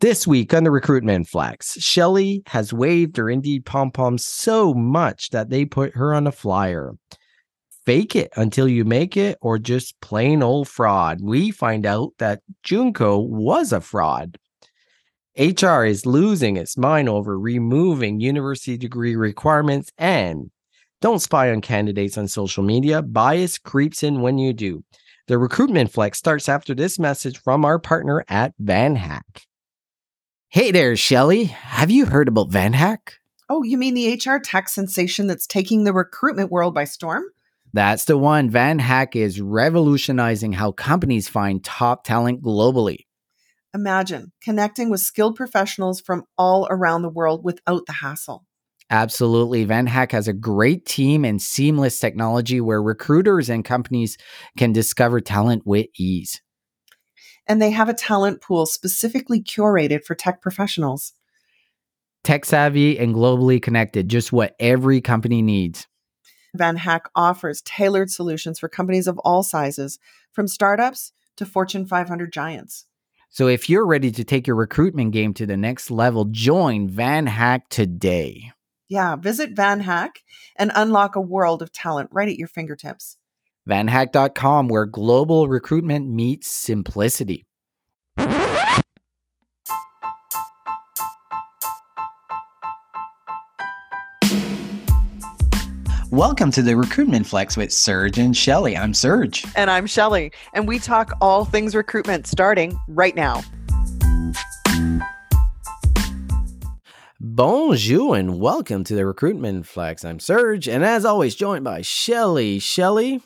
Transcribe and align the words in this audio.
This 0.00 0.26
week 0.26 0.54
on 0.54 0.64
the 0.64 0.70
recruitment 0.70 1.28
flex, 1.28 1.78
Shelley 1.78 2.42
has 2.46 2.72
waved 2.72 3.18
her 3.18 3.28
Indeed 3.28 3.66
pom 3.66 3.90
pom 3.90 4.16
so 4.16 4.72
much 4.72 5.28
that 5.28 5.50
they 5.50 5.66
put 5.66 5.94
her 5.94 6.14
on 6.14 6.26
a 6.26 6.32
flyer. 6.32 6.94
Fake 7.84 8.16
it 8.16 8.32
until 8.34 8.66
you 8.66 8.86
make 8.86 9.18
it, 9.18 9.36
or 9.42 9.58
just 9.58 10.00
plain 10.00 10.42
old 10.42 10.68
fraud. 10.68 11.18
We 11.20 11.50
find 11.50 11.84
out 11.84 12.12
that 12.16 12.40
Joonko 12.64 13.28
was 13.28 13.74
a 13.74 13.82
fraud. 13.82 14.38
HR 15.38 15.84
is 15.84 16.06
losing 16.06 16.56
its 16.56 16.78
mind 16.78 17.10
over 17.10 17.38
removing 17.38 18.20
university 18.20 18.78
degree 18.78 19.16
requirements 19.16 19.90
and 19.98 20.50
don't 21.02 21.20
spy 21.20 21.50
on 21.50 21.60
candidates 21.60 22.16
on 22.16 22.26
social 22.26 22.62
media. 22.62 23.02
Bias 23.02 23.58
creeps 23.58 24.02
in 24.02 24.22
when 24.22 24.38
you 24.38 24.54
do. 24.54 24.82
The 25.26 25.36
recruitment 25.36 25.92
flex 25.92 26.16
starts 26.16 26.48
after 26.48 26.74
this 26.74 26.98
message 26.98 27.38
from 27.42 27.66
our 27.66 27.78
partner 27.78 28.24
at 28.28 28.54
VanHack. 28.62 29.49
Hey 30.52 30.72
there, 30.72 30.96
Shelley. 30.96 31.44
Have 31.44 31.92
you 31.92 32.06
heard 32.06 32.26
about 32.26 32.50
VanHack? 32.50 33.12
Oh, 33.48 33.62
you 33.62 33.78
mean 33.78 33.94
the 33.94 34.14
HR 34.14 34.40
tech 34.40 34.68
sensation 34.68 35.28
that's 35.28 35.46
taking 35.46 35.84
the 35.84 35.92
recruitment 35.92 36.50
world 36.50 36.74
by 36.74 36.82
storm? 36.86 37.22
That's 37.72 38.06
the 38.06 38.18
one. 38.18 38.50
VanHack 38.50 39.14
is 39.14 39.40
revolutionizing 39.40 40.54
how 40.54 40.72
companies 40.72 41.28
find 41.28 41.62
top 41.62 42.02
talent 42.02 42.42
globally. 42.42 43.06
Imagine 43.72 44.32
connecting 44.42 44.90
with 44.90 44.98
skilled 44.98 45.36
professionals 45.36 46.00
from 46.00 46.24
all 46.36 46.66
around 46.68 47.02
the 47.02 47.08
world 47.08 47.44
without 47.44 47.86
the 47.86 47.92
hassle. 47.92 48.44
Absolutely. 48.90 49.64
VanHack 49.64 50.10
has 50.10 50.26
a 50.26 50.32
great 50.32 50.84
team 50.84 51.24
and 51.24 51.40
seamless 51.40 52.00
technology 52.00 52.60
where 52.60 52.82
recruiters 52.82 53.48
and 53.48 53.64
companies 53.64 54.18
can 54.58 54.72
discover 54.72 55.20
talent 55.20 55.62
with 55.64 55.86
ease 55.96 56.42
and 57.50 57.60
they 57.60 57.72
have 57.72 57.88
a 57.88 57.94
talent 57.94 58.40
pool 58.40 58.64
specifically 58.64 59.42
curated 59.42 60.04
for 60.04 60.14
tech 60.14 60.40
professionals. 60.40 61.14
Tech 62.22 62.44
savvy 62.44 62.96
and 62.96 63.12
globally 63.12 63.60
connected, 63.60 64.08
just 64.08 64.32
what 64.32 64.54
every 64.60 65.00
company 65.00 65.42
needs. 65.42 65.88
VanHack 66.56 67.06
offers 67.16 67.60
tailored 67.62 68.08
solutions 68.08 68.60
for 68.60 68.68
companies 68.68 69.08
of 69.08 69.18
all 69.24 69.42
sizes, 69.42 69.98
from 70.30 70.46
startups 70.46 71.10
to 71.34 71.44
Fortune 71.44 71.86
500 71.86 72.32
giants. 72.32 72.86
So 73.30 73.48
if 73.48 73.68
you're 73.68 73.86
ready 73.86 74.12
to 74.12 74.22
take 74.22 74.46
your 74.46 74.54
recruitment 74.54 75.10
game 75.10 75.34
to 75.34 75.44
the 75.44 75.56
next 75.56 75.90
level, 75.90 76.26
join 76.26 76.88
VanHack 76.88 77.62
today. 77.68 78.52
Yeah, 78.88 79.16
visit 79.16 79.56
VanHack 79.56 80.10
and 80.54 80.70
unlock 80.76 81.16
a 81.16 81.20
world 81.20 81.62
of 81.62 81.72
talent 81.72 82.10
right 82.12 82.28
at 82.28 82.36
your 82.36 82.48
fingertips 82.48 83.16
vanhack.com, 83.68 84.68
where 84.68 84.86
global 84.86 85.48
recruitment 85.48 86.08
meets 86.08 86.48
simplicity. 86.48 87.44
Welcome 96.10 96.50
to 96.52 96.62
the 96.62 96.76
Recruitment 96.76 97.24
Flex 97.24 97.56
with 97.56 97.72
Serge 97.72 98.18
and 98.18 98.36
Shelley. 98.36 98.76
I'm 98.76 98.94
Serge. 98.94 99.46
And 99.54 99.70
I'm 99.70 99.86
Shelley. 99.86 100.32
And 100.54 100.66
we 100.66 100.80
talk 100.80 101.16
all 101.20 101.44
things 101.44 101.72
recruitment 101.72 102.26
starting 102.26 102.76
right 102.88 103.14
now. 103.14 103.42
Bonjour 107.20 108.16
and 108.16 108.40
welcome 108.40 108.82
to 108.82 108.96
the 108.96 109.06
Recruitment 109.06 109.68
Flex. 109.68 110.04
I'm 110.04 110.18
Serge, 110.18 110.66
and 110.68 110.84
as 110.84 111.04
always, 111.04 111.36
joined 111.36 111.62
by 111.62 111.82
Shelley. 111.82 112.58
Shelley, 112.58 113.22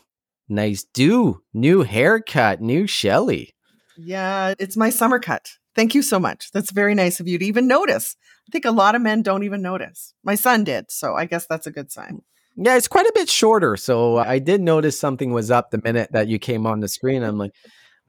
Nice 0.47 0.85
do. 0.85 1.41
New 1.55 1.85
haircut, 1.85 2.61
new 2.61 2.87
Shelley. 2.87 3.55
Yeah, 3.97 4.53
it's 4.59 4.77
my 4.77 4.91
summer 4.91 5.19
cut. 5.19 5.53
Thank 5.75 5.95
you 5.95 6.03
so 6.03 6.21
much. 6.21 6.51
That's 6.53 6.71
very 6.71 6.95
nice 6.95 7.19
of 7.19 7.29
you 7.29 7.39
to 7.39 7.45
even 7.47 7.67
notice. 7.67 8.15
I 8.47 8.53
think 8.53 8.67
a 8.67 8.71
lot 8.71 8.95
of 8.95 9.01
men 9.01 9.23
don't 9.23 9.43
even 9.43 9.63
notice. 9.63 10.13
My 10.23 10.35
son 10.35 10.65
did, 10.65 10.91
so 10.91 11.15
I 11.15 11.25
guess 11.25 11.47
that's 11.47 11.67
a 11.67 11.73
good 11.73 11.91
sign. 11.91 12.21
Yeah, 12.57 12.77
it's 12.77 12.89
quite 12.89 13.07
a 13.07 13.13
bit 13.15 13.29
shorter. 13.29 13.77
So 13.77 14.19
I 14.19 14.39
did 14.39 14.61
notice 14.61 14.99
something 14.99 15.33
was 15.33 15.51
up 15.51 15.71
the 15.71 15.81
minute 15.83 16.13
that 16.13 16.29
you 16.29 16.39
came 16.39 16.67
on 16.67 16.81
the 16.81 16.89
screen. 16.89 17.23
I'm 17.23 17.39
like, 17.39 17.53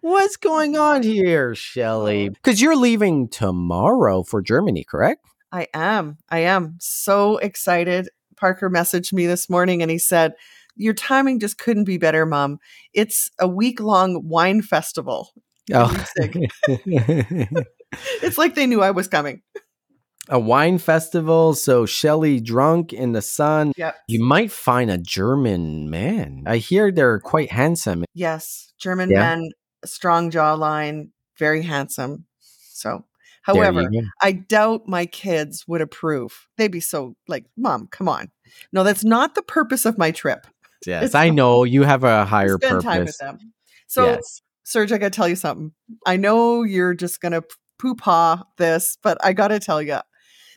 what's 0.02 0.38
going 0.38 0.78
on 0.78 1.04
here, 1.04 1.56
Shelley? 1.56 2.30
Because 2.30 2.62
you're 2.62 2.76
leaving 2.76 3.28
tomorrow 3.28 4.24
for 4.24 4.42
Germany, 4.42 4.84
correct? 4.84 5.26
I 5.52 5.68
am. 5.74 6.18
I 6.30 6.40
am 6.40 6.76
so 6.80 7.38
excited. 7.38 8.10
Parker 8.36 8.70
messaged 8.70 9.14
me 9.14 9.26
this 9.26 9.50
morning 9.50 9.82
and 9.82 9.90
he 9.90 9.98
said, 9.98 10.34
your 10.76 10.94
timing 10.94 11.40
just 11.40 11.58
couldn't 11.58 11.86
be 11.86 11.98
better, 11.98 12.26
mom. 12.26 12.60
It's 12.94 13.32
a 13.40 13.48
week 13.48 13.80
long 13.80 14.28
wine 14.28 14.62
festival. 14.62 15.32
Oh. 15.74 16.06
it's 18.22 18.38
like 18.38 18.56
they 18.56 18.68
knew 18.68 18.82
I 18.82 18.92
was 18.92 19.08
coming. 19.08 19.42
A 20.30 20.40
wine 20.40 20.78
festival, 20.78 21.54
so 21.54 21.86
Shelley 21.86 22.40
drunk 22.40 22.94
in 22.94 23.12
the 23.12 23.22
sun. 23.22 23.74
Yeah. 23.78 23.92
You 24.08 24.24
might 24.24 24.52
find 24.52 24.90
a 24.90 24.98
German 24.98 25.90
man. 25.90 26.44
I 26.46 26.58
hear 26.58 26.92
they're 26.92 27.20
quite 27.20 27.52
handsome. 27.52 28.06
Yes, 28.14 28.74
German 28.80 29.10
yeah. 29.10 29.20
men, 29.20 29.50
strong 29.86 30.32
jawline, 30.32 31.10
very 31.38 31.62
handsome. 31.62 32.26
So 32.40 33.06
However, 33.46 33.88
I 34.24 34.32
doubt 34.32 34.88
my 34.88 35.06
kids 35.06 35.66
would 35.68 35.82
approve. 35.82 36.48
They'd 36.58 36.72
be 36.72 36.80
so 36.80 37.16
like, 37.28 37.46
Mom, 37.56 37.88
come 37.92 38.10
on. 38.10 38.32
No, 38.74 38.84
that's 38.84 39.04
not 39.04 39.36
the 39.36 39.44
purpose 39.44 39.86
of 39.86 39.98
my 39.98 40.12
trip. 40.12 40.48
Yes, 40.86 41.16
I 41.16 41.32
know 41.32 41.64
you 41.64 41.82
have 41.82 42.04
a 42.04 42.26
higher 42.26 42.60
spend 42.62 42.84
purpose. 42.84 42.84
Time 42.84 43.06
with 43.06 43.18
them. 43.18 43.54
So, 43.88 44.06
yes. 44.06 44.44
Serge, 44.66 44.92
I 44.92 45.00
got 45.00 45.14
to 45.14 45.16
tell 45.16 45.28
you 45.28 45.36
something. 45.36 45.72
I 46.06 46.16
know 46.18 46.62
you're 46.62 46.94
just 46.94 47.22
going 47.22 47.32
to 47.32 47.42
poo 47.80 47.96
paw 47.96 48.44
this, 48.58 48.96
but 49.02 49.18
I 49.24 49.34
got 49.34 49.48
to 49.48 49.60
tell 49.60 49.82
you. 49.82 49.98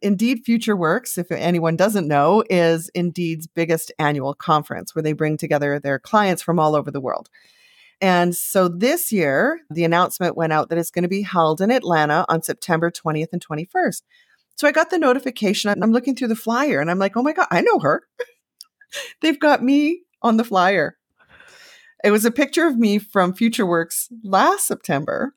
Indeed 0.03 0.45
Future 0.45 0.77
Works, 0.77 1.19
if 1.19 1.31
anyone 1.31 1.77
doesn't 1.77 2.09
know, 2.09 2.45
is 2.49 2.91
Indeed's 2.95 3.47
biggest 3.47 3.93
annual 3.99 4.35
conference 4.35 4.95
where 4.95 5.03
they 5.03 5.13
bring 5.13 5.37
together 5.37 5.79
their 5.79 5.99
clients 5.99 6.43
from 6.43 6.59
all 6.59 6.75
over 6.75 6.91
the 6.91 7.01
world. 7.01 7.29
And 8.01 8.37
so 8.37 8.69
this 8.69 9.11
year, 9.11 9.61
the 9.71 9.85
announcement 9.85 10.37
went 10.37 10.53
out 10.53 10.69
that 10.69 10.79
it's 10.79 10.91
going 10.91 11.03
to 11.03 11.09
be 11.09 11.23
held 11.23 11.61
in 11.61 11.71
Atlanta 11.71 12.25
on 12.29 12.43
September 12.43 12.91
20th 12.91 13.33
and 13.33 13.45
21st. 13.45 14.03
So 14.57 14.67
I 14.69 14.73
got 14.73 14.91
the 14.91 14.99
notification. 14.99 15.71
And 15.71 15.83
I'm 15.83 15.93
looking 15.93 16.15
through 16.15 16.29
the 16.29 16.37
flyer 16.37 16.81
and 16.81 16.91
I'm 16.91 16.99
like, 16.99 17.17
oh 17.17 17.23
my 17.23 17.33
God, 17.33 17.49
I 17.51 17.61
know 17.61 17.79
her. 17.81 18.03
They've 19.21 19.39
got 19.39 19.63
me 19.63 20.03
on 20.23 20.37
the 20.37 20.45
flyer. 20.45 20.97
It 22.05 22.13
was 22.13 22.25
a 22.25 22.31
picture 22.31 22.67
of 22.67 22.79
me 22.79 22.99
from 22.99 23.33
FutureWorks 23.33 24.07
last 24.23 24.67
September. 24.67 25.35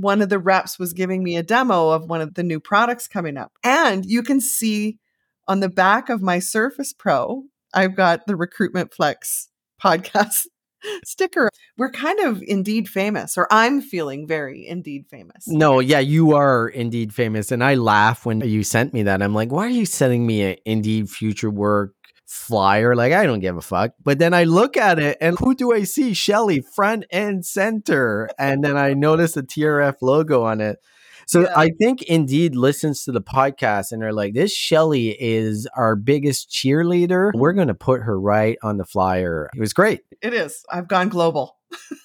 One 0.00 0.22
of 0.22 0.28
the 0.28 0.38
reps 0.38 0.78
was 0.78 0.92
giving 0.92 1.22
me 1.22 1.36
a 1.36 1.42
demo 1.42 1.90
of 1.90 2.04
one 2.04 2.20
of 2.20 2.34
the 2.34 2.42
new 2.42 2.60
products 2.60 3.08
coming 3.08 3.36
up. 3.36 3.52
And 3.64 4.04
you 4.04 4.22
can 4.22 4.40
see 4.40 4.98
on 5.46 5.60
the 5.60 5.68
back 5.68 6.08
of 6.08 6.22
my 6.22 6.38
Surface 6.38 6.92
Pro, 6.92 7.44
I've 7.74 7.96
got 7.96 8.26
the 8.26 8.36
Recruitment 8.36 8.94
Flex 8.94 9.48
podcast 9.82 10.46
sticker. 11.04 11.50
We're 11.76 11.90
kind 11.90 12.20
of 12.20 12.42
indeed 12.46 12.88
famous, 12.88 13.36
or 13.36 13.46
I'm 13.50 13.80
feeling 13.80 14.26
very 14.26 14.66
indeed 14.66 15.06
famous. 15.10 15.46
No, 15.46 15.80
yeah, 15.80 16.00
you 16.00 16.34
are 16.34 16.68
indeed 16.68 17.14
famous. 17.14 17.52
And 17.52 17.62
I 17.62 17.74
laugh 17.74 18.26
when 18.26 18.40
you 18.40 18.62
sent 18.62 18.92
me 18.92 19.02
that. 19.04 19.22
I'm 19.22 19.34
like, 19.34 19.50
why 19.50 19.66
are 19.66 19.70
you 19.70 19.86
sending 19.86 20.26
me 20.26 20.42
an 20.42 20.56
Indeed 20.64 21.08
Future 21.08 21.50
Work 21.50 21.94
flyer. 22.28 22.94
Like, 22.94 23.12
I 23.12 23.24
don't 23.26 23.40
give 23.40 23.56
a 23.56 23.62
fuck. 23.62 23.92
But 24.04 24.18
then 24.18 24.34
I 24.34 24.44
look 24.44 24.76
at 24.76 24.98
it 24.98 25.16
and 25.20 25.38
who 25.38 25.54
do 25.54 25.72
I 25.72 25.84
see? 25.84 26.12
Shelley, 26.12 26.60
front 26.60 27.06
and 27.10 27.44
center. 27.44 28.28
And 28.38 28.62
then 28.62 28.76
I 28.76 28.92
notice 28.92 29.32
the 29.32 29.42
TRF 29.42 29.96
logo 30.02 30.44
on 30.44 30.60
it. 30.60 30.78
So 31.26 31.42
yeah. 31.42 31.52
I 31.56 31.70
think 31.78 32.02
Indeed 32.02 32.54
listens 32.54 33.04
to 33.04 33.12
the 33.12 33.20
podcast 33.20 33.92
and 33.92 34.00
they're 34.00 34.12
like, 34.12 34.34
this 34.34 34.54
Shelley 34.54 35.10
is 35.20 35.66
our 35.74 35.96
biggest 35.96 36.50
cheerleader. 36.50 37.30
We're 37.34 37.52
going 37.52 37.68
to 37.68 37.74
put 37.74 38.02
her 38.02 38.18
right 38.18 38.58
on 38.62 38.76
the 38.76 38.84
flyer. 38.84 39.50
It 39.54 39.60
was 39.60 39.72
great. 39.72 40.02
It 40.22 40.32
is. 40.32 40.64
I've 40.70 40.88
gone 40.88 41.08
global. 41.08 41.56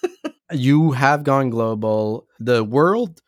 you 0.51 0.91
have 0.91 1.23
gone 1.23 1.49
global. 1.49 2.27
The 2.39 2.63
world 2.63 3.21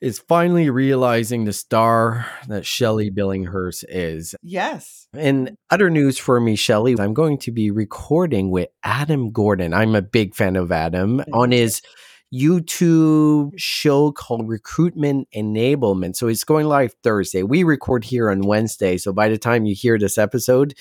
is 0.00 0.18
finally 0.18 0.70
realizing 0.70 1.44
the 1.44 1.52
star 1.52 2.26
that 2.48 2.64
Shelley 2.64 3.10
Billinghurst 3.10 3.84
is. 3.88 4.34
Yes. 4.42 5.08
In 5.14 5.58
other 5.70 5.90
news 5.90 6.18
for 6.18 6.40
me, 6.40 6.56
Shelley, 6.56 6.96
I'm 6.98 7.14
going 7.14 7.38
to 7.38 7.52
be 7.52 7.70
recording 7.70 8.50
with 8.50 8.68
Adam 8.82 9.30
Gordon. 9.30 9.74
I'm 9.74 9.94
a 9.94 10.02
big 10.02 10.34
fan 10.34 10.56
of 10.56 10.72
Adam 10.72 11.22
on 11.32 11.52
his 11.52 11.82
YouTube 12.32 13.52
show 13.56 14.12
called 14.12 14.48
Recruitment 14.48 15.28
Enablement. 15.34 16.16
So 16.16 16.28
it's 16.28 16.44
going 16.44 16.66
live 16.66 16.94
Thursday. 17.02 17.42
We 17.42 17.64
record 17.64 18.04
here 18.04 18.30
on 18.30 18.42
Wednesday. 18.42 18.96
So 18.96 19.12
by 19.12 19.28
the 19.28 19.38
time 19.38 19.66
you 19.66 19.74
hear 19.74 19.98
this 19.98 20.16
episode, 20.16 20.74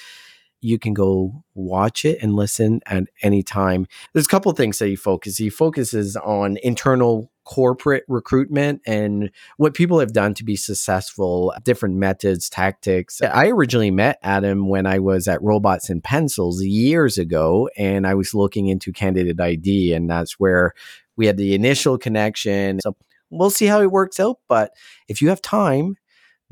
you 0.62 0.78
can 0.78 0.94
go 0.94 1.44
watch 1.54 2.06
it 2.06 2.20
and 2.22 2.36
listen 2.36 2.82
at 2.86 3.04
any 3.22 3.44
time. 3.44 3.88
There's 4.14 4.26
a 4.26 4.30
couple 4.30 4.52
things 4.54 4.80
that 4.80 4.88
he 4.88 4.96
focuses. 4.96 5.38
He 5.38 5.50
focuses 5.50 6.16
on 6.18 6.58
internal 6.64 7.32
corporate 7.46 8.04
recruitment 8.08 8.82
and 8.86 9.32
what 9.58 9.74
people 9.74 10.00
have 10.00 10.14
done 10.14 10.34
to 10.36 10.44
be 10.44 10.56
successful, 10.56 11.54
different 11.64 11.96
methods, 11.96 12.50
tactics. 12.50 13.22
I 13.22 13.48
originally 13.48 13.90
met 13.90 14.20
Adam 14.22 14.68
when 14.70 14.86
I 14.86 15.00
was 15.00 15.28
at 15.28 15.42
Robots 15.42 15.90
and 15.90 16.04
Pencils 16.04 16.62
years 16.64 17.18
ago, 17.18 17.70
and 17.78 18.06
I 18.06 18.14
was 18.14 18.36
looking 18.36 18.68
into 18.68 18.94
candidate 18.94 19.40
ID, 19.40 19.94
and 19.94 20.10
that's 20.10 20.34
where 20.40 20.74
we 21.16 21.26
had 21.26 21.38
the 21.38 21.56
initial 21.56 21.98
connection. 21.98 22.80
So 22.82 22.96
we'll 23.32 23.50
see 23.50 23.66
how 23.66 23.82
it 23.82 23.92
works 23.92 24.20
out. 24.20 24.38
But 24.48 24.72
if 25.08 25.22
you 25.22 25.30
have 25.30 25.42
time, 25.42 25.96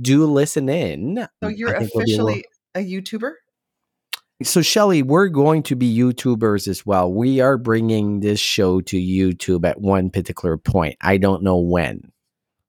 do 0.01 0.25
listen 0.25 0.67
in. 0.67 1.27
So 1.43 1.49
you're 1.49 1.75
I 1.75 1.79
think 1.79 1.89
it'll 1.89 2.01
a 2.01 2.01
little- 2.01 2.29
officially 2.29 2.45
a 2.73 2.79
YouTuber? 2.79 3.33
So, 4.43 4.61
Shelley, 4.61 5.01
we're 5.01 5.29
going 5.29 5.63
to 5.63 5.75
be 5.75 5.97
YouTubers 5.97 6.67
as 6.67 6.85
well. 6.85 7.11
We 7.11 7.39
are 7.39 7.57
bringing 7.57 8.19
this 8.19 8.39
show 8.39 8.81
to 8.81 8.95
YouTube 8.95 9.67
at 9.67 9.81
one 9.81 10.11
particular 10.11 10.57
point. 10.57 10.95
I 11.01 11.17
don't 11.17 11.41
know 11.41 11.57
when. 11.57 12.11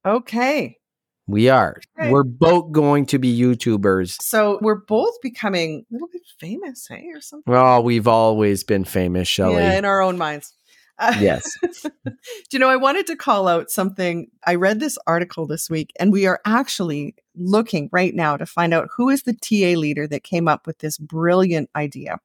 Okay. 0.07 0.79
We 1.27 1.51
are. 1.51 1.79
Okay. 2.01 2.11
We're 2.11 2.25
both 2.25 2.73
going 2.73 3.05
to 3.07 3.19
be 3.19 3.39
YouTubers. 3.39 4.17
So 4.23 4.59
we're 4.63 4.81
both 4.81 5.21
becoming 5.21 5.85
a 5.91 5.93
little 5.93 6.09
bit 6.11 6.23
famous, 6.41 6.87
hey, 6.89 7.05
or 7.13 7.21
something. 7.21 7.53
Well, 7.53 7.83
we've 7.83 8.09
always 8.09 8.65
been 8.65 8.85
famous, 8.85 9.29
Shelley. 9.29 9.57
Yeah, 9.57 9.77
in 9.77 9.85
our 9.85 10.01
own 10.01 10.17
minds. 10.17 10.55
Uh, 10.99 11.15
yes. 11.21 11.57
Do 12.05 12.13
you 12.53 12.59
know, 12.59 12.69
I 12.69 12.77
wanted 12.77 13.07
to 13.07 13.17
call 13.17 13.47
out 13.49 13.71
something. 13.71 14.29
I 14.47 14.57
read 14.57 14.81
this 14.81 14.99
article 15.07 15.47
this 15.47 15.71
week, 15.71 15.93
and 16.01 16.13
we 16.13 16.27
are 16.27 16.41
actually 16.45 17.15
looking 17.37 17.89
right 17.93 18.15
now 18.15 18.37
to 18.37 18.47
find 18.47 18.75
out 18.75 18.89
who 18.97 19.09
is 19.09 19.23
the 19.23 19.35
TA 19.35 19.79
leader 19.79 20.07
that 20.09 20.25
came 20.25 20.49
up 20.49 20.67
with 20.67 20.79
this 20.79 20.99
brilliant 20.99 21.71
idea. 21.77 22.19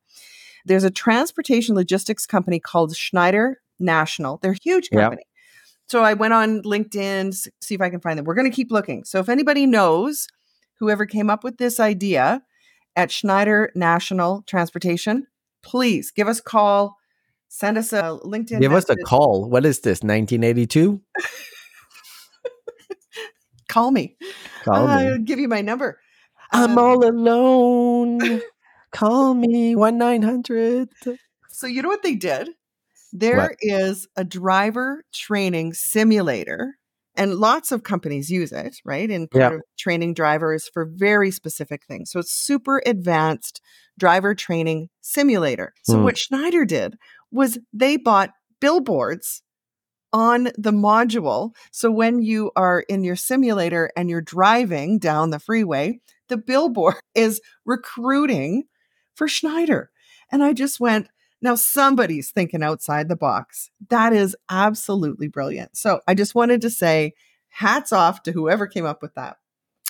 There's 0.65 0.83
a 0.85 0.89
transportation 0.91 1.75
logistics 1.75 2.25
company 2.25 2.59
called 2.59 2.95
Schneider 2.95 3.59
National. 3.79 4.37
They're 4.37 4.53
a 4.53 4.57
huge 4.63 4.89
Yep. 4.91 5.01
company. 5.01 5.23
So 5.87 6.01
I 6.03 6.13
went 6.13 6.33
on 6.33 6.61
LinkedIn, 6.63 7.27
s- 7.27 7.47
see 7.61 7.75
if 7.75 7.81
I 7.81 7.89
can 7.89 7.99
find 7.99 8.17
them. 8.17 8.25
We're 8.25 8.33
going 8.35 8.49
to 8.49 8.55
keep 8.55 8.71
looking. 8.71 9.03
So 9.03 9.19
if 9.19 9.29
anybody 9.29 9.65
knows 9.65 10.27
whoever 10.79 11.05
came 11.05 11.29
up 11.29 11.43
with 11.43 11.57
this 11.57 11.79
idea 11.79 12.41
at 12.95 13.11
Schneider 13.11 13.71
National 13.75 14.41
Transportation, 14.47 15.27
please 15.61 16.09
give 16.11 16.27
us 16.27 16.39
a 16.39 16.43
call. 16.43 16.95
Send 17.55 17.77
us 17.77 17.93
a 17.93 18.17
LinkedIn. 18.25 18.61
Give 18.61 18.73
us 18.73 18.89
a 18.89 18.95
call. 18.95 19.47
What 19.47 19.63
is 19.63 19.81
this, 19.81 20.01
1982? 20.01 20.99
Call 23.69 23.91
me. 23.91 24.17
Call 24.63 24.87
me. 24.87 24.93
I'll 24.93 25.19
give 25.19 25.37
you 25.37 25.47
my 25.47 25.61
number. 25.61 25.99
I'm 26.51 26.71
Um, 26.71 26.77
all 26.79 27.07
alone. 27.07 28.41
Call 28.91 29.35
me 29.35 29.75
1 29.75 29.99
900. 29.99 30.89
So 31.51 31.67
you 31.67 31.83
know 31.83 31.89
what 31.89 32.01
they 32.01 32.15
did? 32.15 32.49
There 33.13 33.55
is 33.61 34.07
a 34.17 34.23
driver 34.23 35.03
training 35.13 35.75
simulator, 35.75 36.79
and 37.15 37.35
lots 37.35 37.71
of 37.71 37.83
companies 37.83 38.31
use 38.31 38.51
it, 38.51 38.77
right? 38.83 39.11
In 39.11 39.27
part 39.27 39.51
Yeah. 39.51 39.57
of 39.57 39.61
training 39.77 40.15
drivers 40.15 40.67
for 40.73 40.85
very 40.85 41.29
specific 41.29 41.85
things. 41.85 42.09
So 42.09 42.19
it's 42.19 42.33
super 42.33 42.81
advanced 42.87 43.61
driver 43.99 44.33
training 44.33 44.89
simulator. 45.01 45.73
So 45.83 45.99
Hmm. 45.99 46.05
what 46.05 46.17
Schneider 46.17 46.65
did 46.65 46.97
was 47.33 47.57
they 47.73 47.97
bought 47.97 48.31
billboards 48.61 49.41
on 50.13 50.43
the 50.57 50.71
module. 50.71 51.53
So 51.71 51.91
when 51.91 52.21
you 52.21 52.51
are 52.55 52.81
in 52.81 53.03
your 53.03 53.15
simulator 53.15 53.89
and 53.97 54.09
you're 54.09 54.21
driving 54.21 54.99
down 54.99 55.31
the 55.31 55.39
freeway, 55.39 55.99
the 56.29 56.37
billboard 56.37 56.95
is 57.15 57.41
recruiting 57.65 58.65
for 59.15 59.27
Schneider. 59.27 59.89
And 60.31 60.43
I 60.43 60.53
just 60.53 60.79
went, 60.79 61.07
now 61.41 61.55
somebody's 61.55 62.31
thinking 62.31 62.63
outside 62.63 63.09
the 63.09 63.15
box. 63.15 63.69
That 63.89 64.13
is 64.13 64.35
absolutely 64.49 65.27
brilliant. 65.27 65.75
So 65.75 65.99
I 66.07 66.13
just 66.13 66.35
wanted 66.35 66.61
to 66.61 66.69
say 66.69 67.13
hats 67.49 67.91
off 67.91 68.23
to 68.23 68.31
whoever 68.31 68.65
came 68.65 68.85
up 68.85 69.01
with 69.01 69.13
that. 69.15 69.37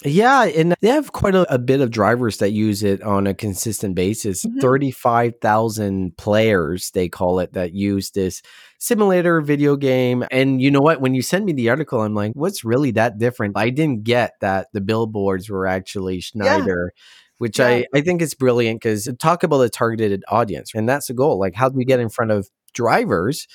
Yeah, 0.05 0.43
and 0.45 0.75
they 0.81 0.89
have 0.89 1.11
quite 1.11 1.35
a, 1.35 1.51
a 1.53 1.57
bit 1.57 1.81
of 1.81 1.89
drivers 1.91 2.37
that 2.37 2.51
use 2.51 2.83
it 2.83 3.01
on 3.01 3.25
a 3.27 3.33
consistent 3.33 3.95
basis. 3.95 4.43
Mhm. 4.45 4.59
35,000 4.61 6.17
players, 6.17 6.91
they 6.91 7.07
call 7.09 7.39
it, 7.39 7.53
that 7.53 7.73
use 7.73 8.11
this 8.11 8.41
simulator 8.79 9.39
video 9.41 9.75
game. 9.75 10.25
And 10.29 10.61
you 10.61 10.71
know 10.71 10.81
what? 10.81 10.99
When 10.99 11.13
you 11.13 11.21
send 11.21 11.45
me 11.45 11.53
the 11.53 11.69
article, 11.69 12.01
I'm 12.01 12.13
like, 12.15 12.33
what's 12.33 12.63
really 12.65 12.91
that 12.91 13.17
different? 13.17 13.57
I 13.57 13.69
didn't 13.69 14.03
get 14.03 14.33
that 14.41 14.67
the 14.73 14.81
billboards 14.81 15.49
were 15.49 15.65
actually 15.67 16.19
Schneider. 16.19 16.91
Which 17.39 17.59
Yeah. 17.59 17.67
I, 17.67 17.85
I 17.95 18.01
think 18.01 18.21
is 18.21 18.33
brilliant 18.35 18.81
because 18.81 19.09
talk 19.19 19.43
about 19.43 19.61
a 19.61 19.69
targeted 19.69 20.23
audience. 20.27 20.71
And 20.75 20.87
that's 20.87 21.07
the 21.07 21.13
goal. 21.13 21.39
Like, 21.39 21.55
how 21.55 21.67
do 21.69 21.75
we 21.75 21.83
get 21.85 21.99
in 21.99 22.09
front 22.09 22.31
of 22.31 22.49
drivers? 22.73 23.47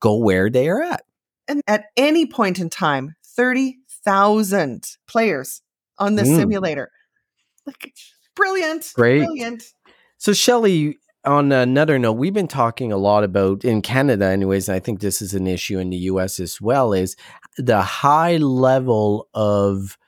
Go 0.00 0.16
where 0.16 0.48
they 0.48 0.68
are 0.68 0.82
at. 0.82 1.02
And 1.46 1.62
at 1.66 1.84
any 1.96 2.26
point 2.26 2.58
in 2.58 2.68
time, 2.70 3.14
30,000 3.24 4.84
players 5.06 5.62
on 5.98 6.16
this 6.16 6.28
Mm. 6.28 6.36
simulator. 6.36 6.90
Like, 7.66 7.92
brilliant. 8.34 8.92
Great. 8.94 9.18
Brilliant. 9.24 9.64
So, 10.18 10.32
Shelley, 10.32 10.98
on 11.24 11.52
another 11.52 11.98
note, 11.98 12.12
we've 12.12 12.32
been 12.34 12.48
talking 12.48 12.92
a 12.92 12.96
lot 12.96 13.24
about 13.24 13.64
in 13.64 13.82
Canada, 13.82 14.26
anyways, 14.26 14.68
and 14.68 14.76
I 14.76 14.80
think 14.80 15.00
this 15.00 15.20
is 15.20 15.34
an 15.34 15.46
issue 15.46 15.78
in 15.78 15.90
the 15.90 15.96
US 15.96 16.40
as 16.40 16.60
well, 16.60 16.92
is 16.92 17.16
the 17.56 17.82
high 17.82 18.36
level 18.38 19.28
of 19.34 19.98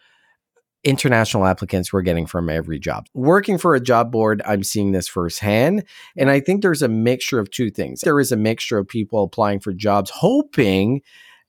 international 0.82 1.44
applicants 1.44 1.92
we're 1.92 2.00
getting 2.00 2.26
from 2.26 2.48
every 2.48 2.78
job. 2.78 3.06
Working 3.12 3.58
for 3.58 3.74
a 3.74 3.80
job 3.80 4.10
board, 4.10 4.40
I'm 4.46 4.62
seeing 4.62 4.92
this 4.92 5.08
firsthand. 5.08 5.84
And 6.16 6.30
I 6.30 6.40
think 6.40 6.62
there's 6.62 6.80
a 6.80 6.88
mixture 6.88 7.38
of 7.38 7.50
two 7.50 7.70
things. 7.70 8.00
There 8.00 8.18
is 8.18 8.32
a 8.32 8.36
mixture 8.36 8.78
of 8.78 8.88
people 8.88 9.22
applying 9.24 9.60
for 9.60 9.74
jobs 9.74 10.10
hoping 10.10 11.02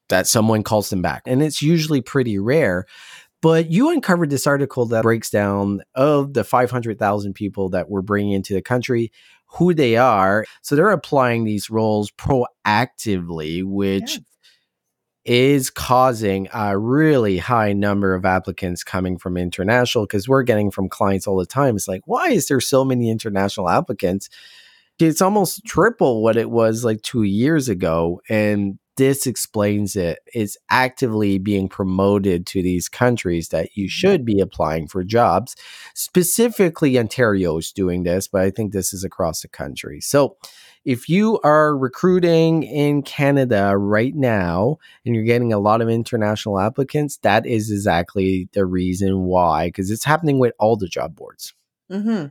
that 0.09 0.27
someone 0.27 0.63
calls 0.63 0.89
them 0.89 1.01
back. 1.01 1.21
And 1.25 1.41
it's 1.41 1.61
usually 1.61 2.01
pretty 2.01 2.37
rare. 2.39 2.85
But 3.41 3.71
you 3.71 3.89
uncovered 3.89 4.29
this 4.29 4.45
article 4.45 4.85
that 4.87 5.01
breaks 5.03 5.29
down 5.29 5.81
of 5.95 6.33
the 6.33 6.43
500,000 6.43 7.33
people 7.33 7.69
that 7.69 7.89
we're 7.89 8.01
bringing 8.01 8.33
into 8.33 8.53
the 8.53 8.61
country, 8.61 9.11
who 9.47 9.73
they 9.73 9.97
are. 9.97 10.45
So 10.61 10.75
they're 10.75 10.91
applying 10.91 11.43
these 11.43 11.69
roles 11.69 12.11
proactively, 12.11 13.63
which 13.63 14.11
Yes. 14.11 14.19
is 15.25 15.69
causing 15.69 16.47
a 16.53 16.77
really 16.77 17.37
high 17.37 17.73
number 17.73 18.13
of 18.13 18.25
applicants 18.25 18.83
coming 18.83 19.17
from 19.17 19.37
international 19.37 20.05
because 20.05 20.27
we're 20.27 20.43
getting 20.43 20.71
from 20.71 20.89
clients 20.89 21.27
all 21.27 21.37
the 21.37 21.45
time. 21.45 21.75
It's 21.75 21.87
like, 21.87 22.01
why 22.05 22.29
is 22.29 22.47
there 22.47 22.61
so 22.61 22.85
many 22.85 23.09
international 23.09 23.69
applicants? 23.69 24.29
It's 24.99 25.21
almost 25.21 25.65
triple 25.65 26.21
what 26.21 26.37
it 26.37 26.49
was 26.51 26.83
like 26.83 27.01
two 27.01 27.23
years 27.23 27.69
ago. 27.69 28.21
And 28.29 28.77
this 29.01 29.25
explains 29.25 29.95
it. 29.95 30.19
It's 30.31 30.57
actively 30.69 31.39
being 31.39 31.67
promoted 31.67 32.45
to 32.45 32.61
these 32.61 32.87
countries 32.87 33.49
that 33.49 33.75
you 33.75 33.89
should 33.89 34.23
be 34.23 34.39
applying 34.39 34.87
for 34.87 35.03
jobs. 35.03 35.55
Specifically, 35.95 36.99
Ontario 36.99 37.57
is 37.57 37.71
doing 37.71 38.03
this, 38.03 38.27
but 38.27 38.41
I 38.41 38.51
think 38.51 38.73
this 38.73 38.93
is 38.93 39.03
across 39.03 39.41
the 39.41 39.47
country. 39.47 40.01
So, 40.01 40.37
if 40.85 41.09
you 41.09 41.39
are 41.43 41.75
recruiting 41.75 42.61
in 42.61 43.01
Canada 43.01 43.75
right 43.75 44.15
now 44.15 44.77
and 45.03 45.15
you're 45.15 45.23
getting 45.23 45.51
a 45.51 45.59
lot 45.59 45.81
of 45.81 45.89
international 45.89 46.59
applicants, 46.59 47.17
that 47.23 47.47
is 47.47 47.71
exactly 47.71 48.49
the 48.53 48.67
reason 48.67 49.23
why, 49.23 49.69
because 49.69 49.89
it's 49.89 50.05
happening 50.05 50.37
with 50.37 50.53
all 50.59 50.75
the 50.75 50.87
job 50.87 51.15
boards. 51.15 51.55
hmm 51.89 52.25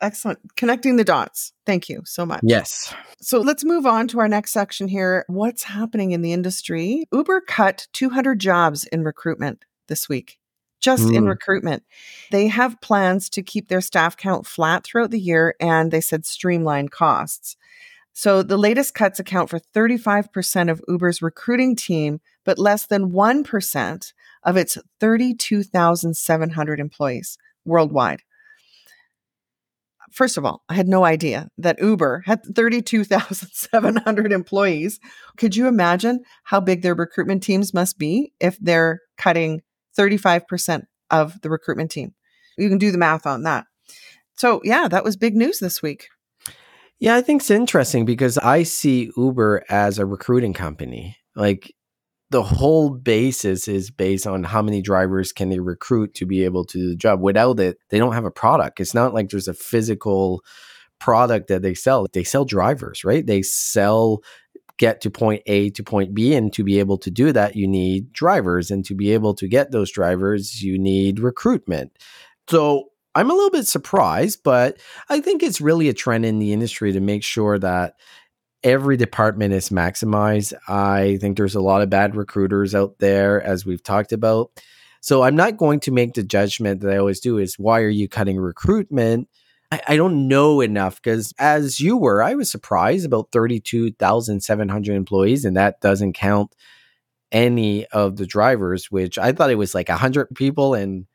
Excellent. 0.00 0.38
Connecting 0.56 0.96
the 0.96 1.04
dots. 1.04 1.52
Thank 1.66 1.88
you 1.88 2.02
so 2.04 2.24
much. 2.24 2.40
Yes. 2.44 2.94
So 3.20 3.40
let's 3.40 3.64
move 3.64 3.84
on 3.84 4.06
to 4.08 4.20
our 4.20 4.28
next 4.28 4.52
section 4.52 4.86
here. 4.88 5.24
What's 5.26 5.64
happening 5.64 6.12
in 6.12 6.22
the 6.22 6.32
industry? 6.32 7.06
Uber 7.12 7.40
cut 7.42 7.88
200 7.92 8.38
jobs 8.38 8.84
in 8.84 9.02
recruitment 9.02 9.64
this 9.88 10.08
week, 10.08 10.38
just 10.80 11.10
in 11.10 11.24
Mm. 11.24 11.28
recruitment. 11.28 11.82
They 12.30 12.46
have 12.46 12.80
plans 12.80 13.28
to 13.30 13.42
keep 13.42 13.68
their 13.68 13.80
staff 13.80 14.16
count 14.16 14.46
flat 14.46 14.84
throughout 14.84 15.10
the 15.10 15.18
year, 15.20 15.56
and 15.58 15.90
they 15.90 16.00
said 16.00 16.24
streamline 16.24 16.88
costs. 16.90 17.56
So 18.12 18.42
the 18.42 18.56
latest 18.58 18.94
cuts 18.94 19.18
account 19.20 19.50
for 19.50 19.58
35% 19.58 20.70
of 20.70 20.82
Uber's 20.88 21.22
recruiting 21.22 21.74
team, 21.76 22.20
but 22.44 22.58
less 22.58 22.86
than 22.86 23.12
1% 23.12 24.12
of 24.42 24.56
its 24.56 24.78
32,700 25.00 26.80
employees 26.80 27.38
worldwide. 27.64 28.22
First 30.12 30.36
of 30.36 30.44
all, 30.44 30.62
I 30.68 30.74
had 30.74 30.88
no 30.88 31.04
idea 31.04 31.48
that 31.58 31.80
Uber 31.80 32.22
had 32.26 32.44
32,700 32.44 34.32
employees. 34.32 35.00
Could 35.36 35.56
you 35.56 35.66
imagine 35.66 36.20
how 36.44 36.60
big 36.60 36.82
their 36.82 36.94
recruitment 36.94 37.42
teams 37.42 37.74
must 37.74 37.98
be 37.98 38.32
if 38.40 38.58
they're 38.60 39.00
cutting 39.16 39.62
35% 39.98 40.82
of 41.10 41.40
the 41.42 41.50
recruitment 41.50 41.90
team? 41.90 42.14
You 42.56 42.68
can 42.68 42.78
do 42.78 42.90
the 42.90 42.98
math 42.98 43.26
on 43.26 43.42
that. 43.44 43.66
So, 44.36 44.60
yeah, 44.64 44.88
that 44.88 45.04
was 45.04 45.16
big 45.16 45.34
news 45.34 45.58
this 45.58 45.82
week. 45.82 46.08
Yeah, 47.00 47.14
I 47.14 47.22
think 47.22 47.42
it's 47.42 47.50
interesting 47.50 48.04
because 48.04 48.38
I 48.38 48.64
see 48.64 49.12
Uber 49.16 49.64
as 49.68 49.98
a 49.98 50.06
recruiting 50.06 50.52
company. 50.52 51.16
Like 51.36 51.72
the 52.30 52.42
whole 52.42 52.90
basis 52.90 53.68
is 53.68 53.90
based 53.90 54.26
on 54.26 54.44
how 54.44 54.60
many 54.60 54.82
drivers 54.82 55.32
can 55.32 55.48
they 55.48 55.60
recruit 55.60 56.14
to 56.14 56.26
be 56.26 56.44
able 56.44 56.64
to 56.64 56.78
do 56.78 56.88
the 56.90 56.96
job. 56.96 57.20
Without 57.20 57.58
it, 57.58 57.78
they 57.88 57.98
don't 57.98 58.12
have 58.12 58.26
a 58.26 58.30
product. 58.30 58.80
It's 58.80 58.94
not 58.94 59.14
like 59.14 59.30
there's 59.30 59.48
a 59.48 59.54
physical 59.54 60.42
product 60.98 61.48
that 61.48 61.62
they 61.62 61.74
sell. 61.74 62.06
They 62.12 62.24
sell 62.24 62.44
drivers, 62.44 63.04
right? 63.04 63.26
They 63.26 63.42
sell 63.42 64.20
get 64.78 65.00
to 65.00 65.10
point 65.10 65.42
A 65.46 65.70
to 65.70 65.82
point 65.82 66.14
B 66.14 66.34
and 66.34 66.52
to 66.52 66.62
be 66.62 66.78
able 66.78 66.98
to 66.98 67.10
do 67.10 67.32
that 67.32 67.56
you 67.56 67.66
need 67.66 68.12
drivers 68.12 68.70
and 68.70 68.84
to 68.84 68.94
be 68.94 69.12
able 69.12 69.34
to 69.34 69.48
get 69.48 69.72
those 69.72 69.90
drivers 69.90 70.62
you 70.62 70.78
need 70.78 71.18
recruitment. 71.18 71.92
So 72.48 72.90
I'm 73.14 73.30
a 73.30 73.34
little 73.34 73.50
bit 73.50 73.66
surprised, 73.66 74.42
but 74.44 74.78
I 75.08 75.20
think 75.20 75.42
it's 75.42 75.60
really 75.60 75.88
a 75.88 75.94
trend 75.94 76.24
in 76.24 76.38
the 76.38 76.52
industry 76.52 76.92
to 76.92 77.00
make 77.00 77.24
sure 77.24 77.58
that 77.58 77.94
every 78.62 78.96
department 78.96 79.54
is 79.54 79.70
maximized. 79.70 80.52
I 80.68 81.18
think 81.20 81.36
there's 81.36 81.54
a 81.54 81.60
lot 81.60 81.82
of 81.82 81.90
bad 81.90 82.16
recruiters 82.16 82.74
out 82.74 82.98
there, 82.98 83.42
as 83.42 83.64
we've 83.64 83.82
talked 83.82 84.12
about. 84.12 84.50
So 85.00 85.22
I'm 85.22 85.36
not 85.36 85.56
going 85.56 85.80
to 85.80 85.92
make 85.92 86.14
the 86.14 86.24
judgment 86.24 86.80
that 86.80 86.92
I 86.92 86.98
always 86.98 87.20
do 87.20 87.38
is 87.38 87.58
why 87.58 87.80
are 87.80 87.88
you 87.88 88.08
cutting 88.08 88.36
recruitment? 88.36 89.28
I, 89.70 89.80
I 89.88 89.96
don't 89.96 90.28
know 90.28 90.60
enough 90.60 91.00
because 91.00 91.32
as 91.38 91.80
you 91.80 91.96
were, 91.96 92.22
I 92.22 92.34
was 92.34 92.50
surprised 92.50 93.06
about 93.06 93.30
32,700 93.32 94.94
employees, 94.94 95.44
and 95.44 95.56
that 95.56 95.80
doesn't 95.80 96.14
count 96.14 96.54
any 97.30 97.86
of 97.86 98.16
the 98.16 98.26
drivers, 98.26 98.90
which 98.90 99.18
I 99.18 99.32
thought 99.32 99.50
it 99.50 99.56
was 99.56 99.74
like 99.74 99.88
100 99.88 100.34
people 100.34 100.74
and 100.74 101.06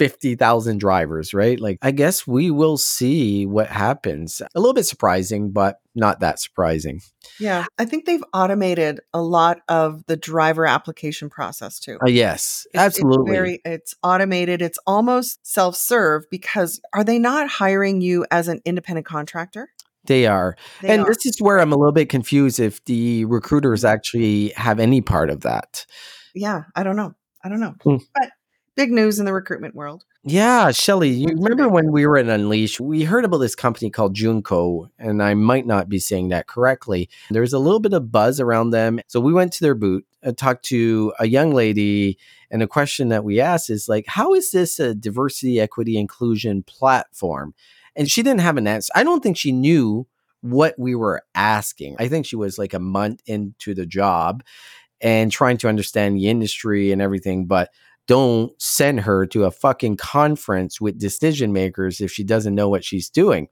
50,000 0.00 0.78
drivers, 0.80 1.34
right? 1.34 1.60
Like, 1.60 1.76
I 1.82 1.90
guess 1.90 2.26
we 2.26 2.50
will 2.50 2.78
see 2.78 3.44
what 3.44 3.66
happens. 3.66 4.40
A 4.54 4.58
little 4.58 4.72
bit 4.72 4.86
surprising, 4.86 5.50
but 5.50 5.76
not 5.94 6.20
that 6.20 6.38
surprising. 6.40 7.02
Yeah. 7.38 7.66
I 7.78 7.84
think 7.84 8.06
they've 8.06 8.24
automated 8.32 9.00
a 9.12 9.20
lot 9.20 9.58
of 9.68 10.02
the 10.06 10.16
driver 10.16 10.64
application 10.66 11.28
process 11.28 11.78
too. 11.78 11.98
Uh, 12.02 12.08
yes, 12.08 12.66
It's- 12.72 12.86
absolutely. 12.86 13.30
It's 13.30 13.36
very 13.38 13.60
it's 13.66 13.94
automated. 14.02 14.62
It's 14.62 14.78
almost 14.86 15.46
self-serve 15.46 16.24
because 16.30 16.80
are 16.94 17.04
they 17.04 17.18
not 17.18 17.50
hiring 17.50 18.00
you 18.00 18.24
as 18.30 18.48
an 18.48 18.62
independent 18.64 19.06
contractor? 19.06 19.68
they 20.06 20.26
are. 20.26 20.56
They 20.80 20.88
and 20.88 21.02
are. 21.02 21.08
this 21.08 21.26
is 21.26 21.36
where 21.42 21.60
I'm 21.60 21.72
a 21.72 21.76
little 21.76 21.92
bit 21.92 22.08
confused 22.08 22.58
if 22.58 22.82
the 22.86 23.26
recruiters 23.26 23.84
actually 23.84 24.48
have 24.56 24.80
any 24.80 25.02
part 25.02 25.28
of 25.28 25.42
that. 25.42 25.84
yeah, 26.34 26.62
I 26.74 26.84
don't 26.84 26.96
know. 26.96 27.12
I 27.44 27.50
don't 27.50 27.60
know. 27.60 27.74
Hmm. 27.84 27.96
But 28.14 28.30
big 28.80 28.90
news 28.90 29.18
in 29.18 29.26
the 29.26 29.32
recruitment 29.34 29.74
world. 29.74 30.06
Yeah, 30.22 30.70
Shelley, 30.70 31.10
you 31.10 31.28
remember 31.28 31.68
when 31.68 31.92
we 31.92 32.06
were 32.06 32.16
at 32.16 32.30
Unleash, 32.30 32.80
we 32.80 33.04
heard 33.04 33.26
about 33.26 33.36
this 33.36 33.54
company 33.54 33.90
called 33.90 34.16
Joonko, 34.16 34.88
and 34.98 35.22
I 35.22 35.34
might 35.34 35.66
not 35.66 35.90
be 35.90 35.98
saying 35.98 36.30
that 36.30 36.46
correctly. 36.46 37.10
There 37.30 37.42
was 37.42 37.52
a 37.52 37.58
little 37.58 37.80
bit 37.80 37.92
of 37.92 38.10
buzz 38.10 38.40
around 38.40 38.70
them. 38.70 39.00
So 39.06 39.20
we 39.20 39.34
went 39.34 39.52
to 39.52 39.60
their 39.60 39.74
booth 39.74 40.04
and 40.22 40.36
talked 40.36 40.64
to 40.66 41.12
a 41.18 41.26
young 41.26 41.52
lady, 41.52 42.16
and 42.50 42.62
a 42.62 42.66
question 42.66 43.10
that 43.10 43.22
we 43.22 43.38
asked 43.38 43.68
is 43.68 43.86
like, 43.86 44.06
how 44.06 44.32
is 44.32 44.50
this 44.50 44.80
a 44.80 44.94
diversity, 44.94 45.60
equity, 45.60 45.98
inclusion 45.98 46.62
platform? 46.62 47.52
And 47.94 48.10
she 48.10 48.22
didn't 48.22 48.40
have 48.40 48.56
an 48.56 48.66
answer. 48.66 48.90
I 48.94 49.04
don't 49.04 49.22
think 49.22 49.36
she 49.36 49.52
knew 49.52 50.06
what 50.40 50.74
we 50.78 50.94
were 50.94 51.22
asking. 51.34 51.96
I 51.98 52.08
think 52.08 52.24
she 52.24 52.36
was 52.36 52.58
like 52.58 52.72
a 52.72 52.78
month 52.78 53.20
into 53.26 53.74
the 53.74 53.84
job 53.84 54.42
and 55.02 55.30
trying 55.30 55.56
to 55.58 55.68
understand 55.68 56.16
the 56.16 56.28
industry 56.28 56.92
and 56.92 57.02
everything, 57.02 57.46
but 57.46 57.70
don't 58.10 58.60
send 58.60 58.98
her 58.98 59.24
to 59.24 59.44
a 59.44 59.52
fucking 59.52 59.96
conference 59.96 60.80
with 60.80 60.98
decision 60.98 61.52
makers 61.52 62.00
if 62.00 62.10
she 62.10 62.24
doesn't 62.24 62.56
know 62.56 62.68
what 62.68 62.84
she's 62.84 63.08
doing. 63.08 63.46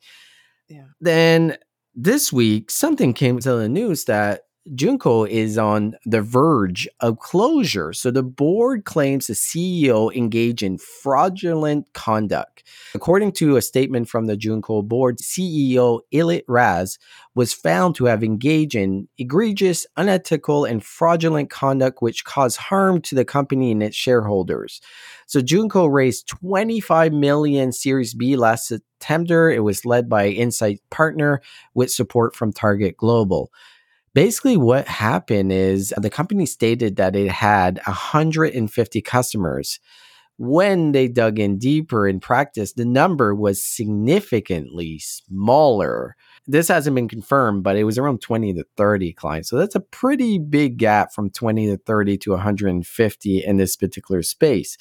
Yeah. 0.68 0.86
Then 1.00 1.58
this 1.94 2.32
week, 2.32 2.68
something 2.68 3.14
came 3.14 3.38
to 3.38 3.54
the 3.54 3.68
news 3.68 4.06
that 4.06 4.40
Joonko 4.74 5.28
is 5.28 5.56
on 5.56 5.96
the 6.04 6.20
verge 6.20 6.88
of 7.00 7.18
closure. 7.18 7.92
So 7.92 8.10
the 8.10 8.22
board 8.22 8.84
claims 8.84 9.26
the 9.26 9.34
CEO 9.34 10.14
engaged 10.14 10.62
in 10.62 10.78
fraudulent 10.78 11.92
conduct. 11.94 12.64
According 12.94 13.32
to 13.32 13.56
a 13.56 13.62
statement 13.62 14.08
from 14.08 14.26
the 14.26 14.36
Joonko 14.36 14.86
board, 14.86 15.18
CEO 15.18 16.00
Ilit 16.12 16.42
Raz 16.48 16.98
was 17.34 17.54
found 17.54 17.94
to 17.94 18.06
have 18.06 18.22
engaged 18.22 18.74
in 18.74 19.08
egregious, 19.16 19.86
unethical, 19.96 20.64
and 20.64 20.84
fraudulent 20.84 21.50
conduct 21.50 22.02
which 22.02 22.24
caused 22.24 22.58
harm 22.58 23.00
to 23.02 23.14
the 23.14 23.24
company 23.24 23.72
and 23.72 23.82
its 23.82 23.96
shareholders. 23.96 24.80
So 25.26 25.40
Joonko 25.40 25.90
raised 25.90 26.28
25 26.28 27.12
million 27.12 27.72
Series 27.72 28.12
B 28.12 28.36
last 28.36 28.68
September. 28.68 29.50
It 29.50 29.60
was 29.60 29.86
led 29.86 30.08
by 30.08 30.28
Insight 30.28 30.80
Partner 30.90 31.40
with 31.74 31.90
support 31.90 32.34
from 32.34 32.52
Target 32.52 32.96
Global. 32.96 33.50
Basically, 34.14 34.56
what 34.56 34.88
happened 34.88 35.52
is 35.52 35.92
uh, 35.96 36.00
the 36.00 36.10
company 36.10 36.46
stated 36.46 36.96
that 36.96 37.14
it 37.14 37.30
had 37.30 37.80
150 37.86 39.00
customers. 39.02 39.80
When 40.38 40.92
they 40.92 41.08
dug 41.08 41.38
in 41.40 41.58
deeper 41.58 42.06
in 42.06 42.20
practice, 42.20 42.72
the 42.72 42.84
number 42.84 43.34
was 43.34 43.62
significantly 43.62 45.00
smaller. 45.00 46.14
This 46.46 46.68
hasn't 46.68 46.94
been 46.94 47.08
confirmed, 47.08 47.64
but 47.64 47.76
it 47.76 47.84
was 47.84 47.98
around 47.98 48.20
20 48.20 48.54
to 48.54 48.64
30 48.76 49.12
clients. 49.14 49.50
So 49.50 49.56
that's 49.56 49.74
a 49.74 49.80
pretty 49.80 50.38
big 50.38 50.78
gap 50.78 51.12
from 51.12 51.30
20 51.30 51.66
to 51.66 51.76
30 51.76 52.18
to 52.18 52.30
150 52.30 53.44
in 53.44 53.56
this 53.56 53.76
particular 53.76 54.22
space. 54.22 54.76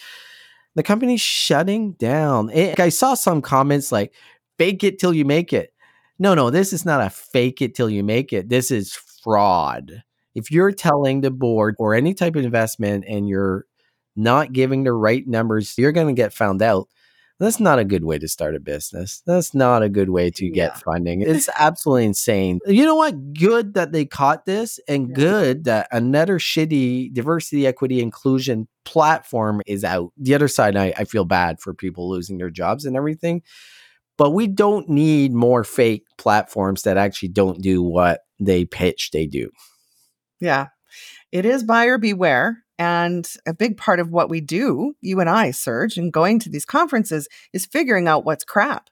The 0.75 0.83
company's 0.83 1.21
shutting 1.21 1.93
down. 1.93 2.51
It- 2.51 2.79
I 2.79 2.89
saw 2.89 3.15
some 3.15 3.41
comments 3.41 3.91
like, 3.91 4.13
fake 4.59 4.83
it 4.83 4.99
till 4.99 5.13
you 5.13 5.25
make 5.25 5.53
it. 5.53 5.73
No, 6.19 6.33
no, 6.35 6.49
this 6.51 6.71
is 6.71 6.85
not 6.85 7.01
a 7.01 7.09
fake 7.09 7.61
it 7.61 7.75
till 7.75 7.89
you 7.89 8.03
make 8.03 8.31
it. 8.31 8.49
This 8.49 8.71
is 8.71 8.97
fraud. 9.27 10.03
If 10.35 10.51
you're 10.51 10.71
telling 10.71 11.21
the 11.21 11.31
board 11.31 11.75
or 11.79 11.93
any 11.93 12.13
type 12.13 12.35
of 12.35 12.45
investment 12.45 13.03
and 13.07 13.27
you're 13.27 13.65
not 14.15 14.53
giving 14.53 14.83
the 14.83 14.93
right 14.93 15.27
numbers, 15.27 15.73
you're 15.77 15.91
going 15.91 16.07
to 16.07 16.19
get 16.19 16.33
found 16.33 16.61
out. 16.61 16.87
That's 17.39 17.59
not 17.59 17.77
a 17.77 17.85
good 17.85 18.03
way 18.03 18.17
to 18.17 18.27
start 18.27 18.55
a 18.55 18.59
business. 18.59 19.21
That's 19.27 19.53
not 19.53 19.83
a 19.83 19.89
good 19.89 20.09
way 20.09 20.31
to 20.31 20.45
Yeah. 20.45 20.53
get 20.69 20.81
funding. 20.81 21.21
It's 21.27 21.49
absolutely 21.59 22.05
insane. 22.05 22.59
You 22.65 22.83
know 22.83 22.95
what? 22.95 23.33
Good 23.33 23.75
that 23.75 23.91
they 23.91 24.05
caught 24.05 24.45
this, 24.45 24.79
and 24.87 25.09
Yeah. 25.09 25.13
good 25.15 25.63
that 25.65 25.87
another 25.91 26.39
shitty 26.39 27.13
diversity, 27.13 27.67
equity, 27.67 28.01
inclusion 28.01 28.67
platform 28.85 29.61
is 29.67 29.83
out. 29.83 30.13
The 30.17 30.33
other 30.33 30.47
side, 30.47 30.75
I, 30.75 30.93
I 30.97 31.03
feel 31.03 31.25
bad 31.25 31.59
for 31.59 31.73
people 31.75 32.09
losing 32.09 32.37
their 32.39 32.49
jobs 32.49 32.85
and 32.85 32.95
everything. 32.95 33.43
But 34.17 34.31
we 34.31 34.47
don't 34.47 34.89
need 34.89 35.31
more 35.31 35.63
fake 35.63 36.05
platforms 36.17 36.81
that 36.83 36.97
actually 36.97 37.29
don't 37.29 37.61
do 37.61 37.83
what 37.83 38.21
they 38.39 38.65
pitch 38.65 39.11
they 39.11 39.25
do. 39.25 39.49
Yeah. 40.39 40.67
It 41.31 41.45
is 41.45 41.63
buyer 41.63 41.97
beware. 41.97 42.63
And 42.79 43.27
a 43.47 43.53
big 43.55 43.75
part 43.77 43.99
of 43.99 44.11
what 44.11 44.29
we 44.29 44.39
do, 44.39 44.93
you 45.01 45.19
and 45.19 45.29
I, 45.29 45.49
Serge, 45.49 45.97
and 45.97 46.13
going 46.13 46.37
to 46.39 46.49
these 46.49 46.65
conferences 46.65 47.27
is 47.51 47.65
figuring 47.65 48.07
out 48.07 48.23
what's 48.23 48.43
crap. 48.43 48.89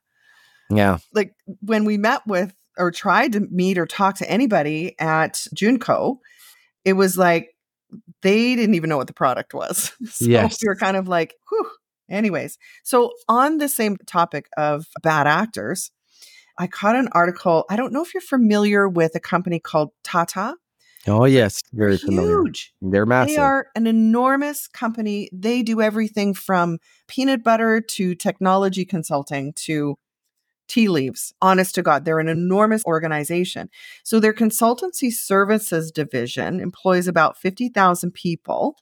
Yeah. 0.72 0.98
Like 1.14 1.34
when 1.62 1.86
we 1.86 1.98
met 1.98 2.22
with 2.25 2.54
or 2.80 2.90
tried 2.90 3.34
to 3.34 3.42
meet 3.42 3.78
or 3.78 3.86
talk 3.86 4.16
to 4.18 4.30
anybody 4.30 4.96
at 5.00 5.34
Joonko, 5.56 6.18
it 6.84 6.94
was 6.94 7.16
like 7.16 7.50
they 8.24 8.56
didn't 8.56 8.74
even 8.74 8.90
know 8.90 8.98
what 8.98 9.06
the 9.08 9.14
product 9.14 9.54
was. 9.54 9.94
so 10.10 10.25
Yes. 10.25 10.58
we 10.64 10.68
were 10.68 10.75
kind 10.75 10.98
of 10.98 11.08
like, 11.08 11.36
whew. 11.50 11.70
Anyways, 12.10 12.58
so 12.84 13.12
on 13.28 13.58
the 13.60 13.70
same 13.70 13.98
topic 14.06 14.48
of 14.58 14.86
bad 15.04 15.25
actors, 15.28 15.92
I 16.58 16.68
caught 16.68 16.96
an 16.96 17.10
article. 17.12 17.66
I 17.70 17.76
don't 17.76 17.94
know 17.94 18.04
if 18.04 18.14
you're 18.14 18.22
familiar 18.22 18.88
with 18.88 19.16
a 19.16 19.20
company 19.20 19.60
called 19.60 19.92
Tata. 20.04 20.56
Oh, 21.08 21.26
yes. 21.26 21.62
Very 21.74 21.98
familiar. 21.98 22.42
Huge. 22.42 22.74
They're 22.82 23.06
massive. 23.06 23.36
They 23.36 23.42
are 23.42 23.68
an 23.76 23.86
enormous 23.86 24.68
company. 24.68 25.30
They 25.32 25.62
do 25.62 25.82
everything 25.82 26.34
from 26.34 26.80
peanut 27.08 27.44
butter 27.44 27.80
to 27.82 28.16
technology 28.16 28.86
consulting 28.86 29.54
to 29.66 29.98
tea 30.68 30.88
leaves. 30.88 31.34
Honest 31.42 31.76
to 31.76 31.84
God, 31.84 32.06
they're 32.06 32.20
an 32.20 32.28
enormous 32.28 32.84
organization. 32.86 33.70
So 34.04 34.20
their 34.20 34.34
consultancy 34.34 35.12
services 35.12 35.92
division 35.92 36.60
employs 36.60 37.08
about 37.08 37.38
50,000 37.38 38.12
people. 38.12 38.76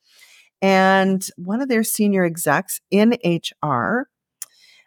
And 0.62 1.28
one 1.36 1.62
of 1.62 1.68
their 1.68 1.84
senior 1.84 2.24
execs 2.24 2.80
in 2.90 3.18
HR, 3.26 4.08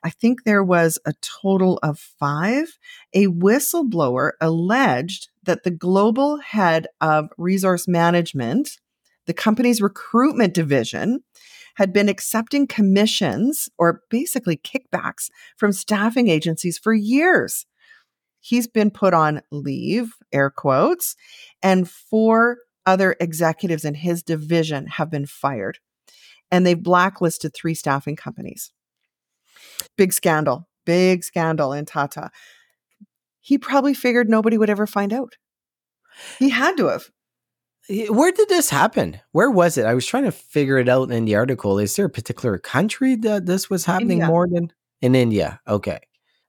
I 0.07 0.11
think 0.11 0.45
there 0.45 0.63
was 0.63 1.01
a 1.05 1.15
total 1.15 1.81
of 1.83 1.99
five, 1.99 2.79
a 3.13 3.27
whistleblower 3.27 4.35
alleged 4.41 5.31
that 5.43 5.65
the 5.65 5.73
global 5.73 6.39
head 6.39 6.87
of 7.01 7.29
resource 7.37 7.89
management, 7.89 8.79
the 9.27 9.35
company's 9.35 9.83
recruitment 9.83 10.55
division, 10.55 11.25
had 11.75 11.93
been 11.93 12.09
accepting 12.09 12.69
commissions 12.69 13.69
or 13.79 14.03
basically 14.09 14.57
kickbacks 14.57 15.29
from 15.57 15.73
staffing 15.73 16.29
agencies 16.29 16.79
for 16.79 16.95
years. 16.95 17.67
He's 18.39 18.69
been 18.69 18.93
put 18.93 19.13
on 19.13 19.43
leave, 19.51 20.13
air 20.33 20.51
quotes, 20.51 21.17
and 21.65 21.91
four 21.91 22.59
other 22.87 23.17
executives 23.19 23.85
in 23.85 23.95
his 23.95 24.23
division 24.23 24.87
have 24.87 25.11
been 25.11 25.27
fired. 25.27 25.81
And 26.49 26.65
they've 26.65 26.81
blacklisted 26.81 27.55
three 27.55 27.75
staffing 27.75 28.15
companies. 28.15 28.71
Big 29.97 30.13
scandal, 30.13 30.69
big 30.85 31.25
scandal 31.25 31.73
in 31.73 31.85
Tata. 31.85 32.31
He 33.41 33.59
probably 33.59 33.95
figured 33.95 34.29
nobody 34.29 34.59
would 34.59 34.71
ever 34.71 34.87
find 34.87 35.13
out. 35.13 35.37
He 36.39 36.51
had 36.51 36.77
to 36.79 36.87
have. 36.87 37.11
Where 37.89 38.33
did 38.33 38.49
this 38.49 38.71
happen? 38.71 39.21
Where 39.31 39.51
was 39.51 39.79
it? 39.79 39.87
I 39.87 39.95
was 39.95 40.07
trying 40.07 40.25
to 40.25 40.33
figure 40.33 40.79
it 40.79 40.89
out 40.89 41.11
in 41.11 41.25
the 41.25 41.37
article. 41.37 41.79
Is 41.79 41.95
there 41.95 42.07
a 42.07 42.11
particular 42.11 42.59
country 42.59 43.15
that 43.17 43.47
this 43.47 43.71
was 43.71 43.85
happening 43.85 44.19
India. 44.19 44.27
more 44.27 44.49
than 44.49 44.73
in 45.01 45.15
India? 45.15 45.61
Okay. 45.69 46.01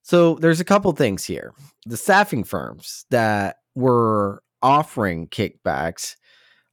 So 0.01 0.35
there's 0.35 0.59
a 0.59 0.65
couple 0.65 0.91
things 0.93 1.25
here. 1.25 1.53
The 1.85 1.97
staffing 1.97 2.43
firms 2.43 3.05
that 3.11 3.57
were 3.75 4.41
offering 4.63 5.27
kickbacks, 5.27 6.15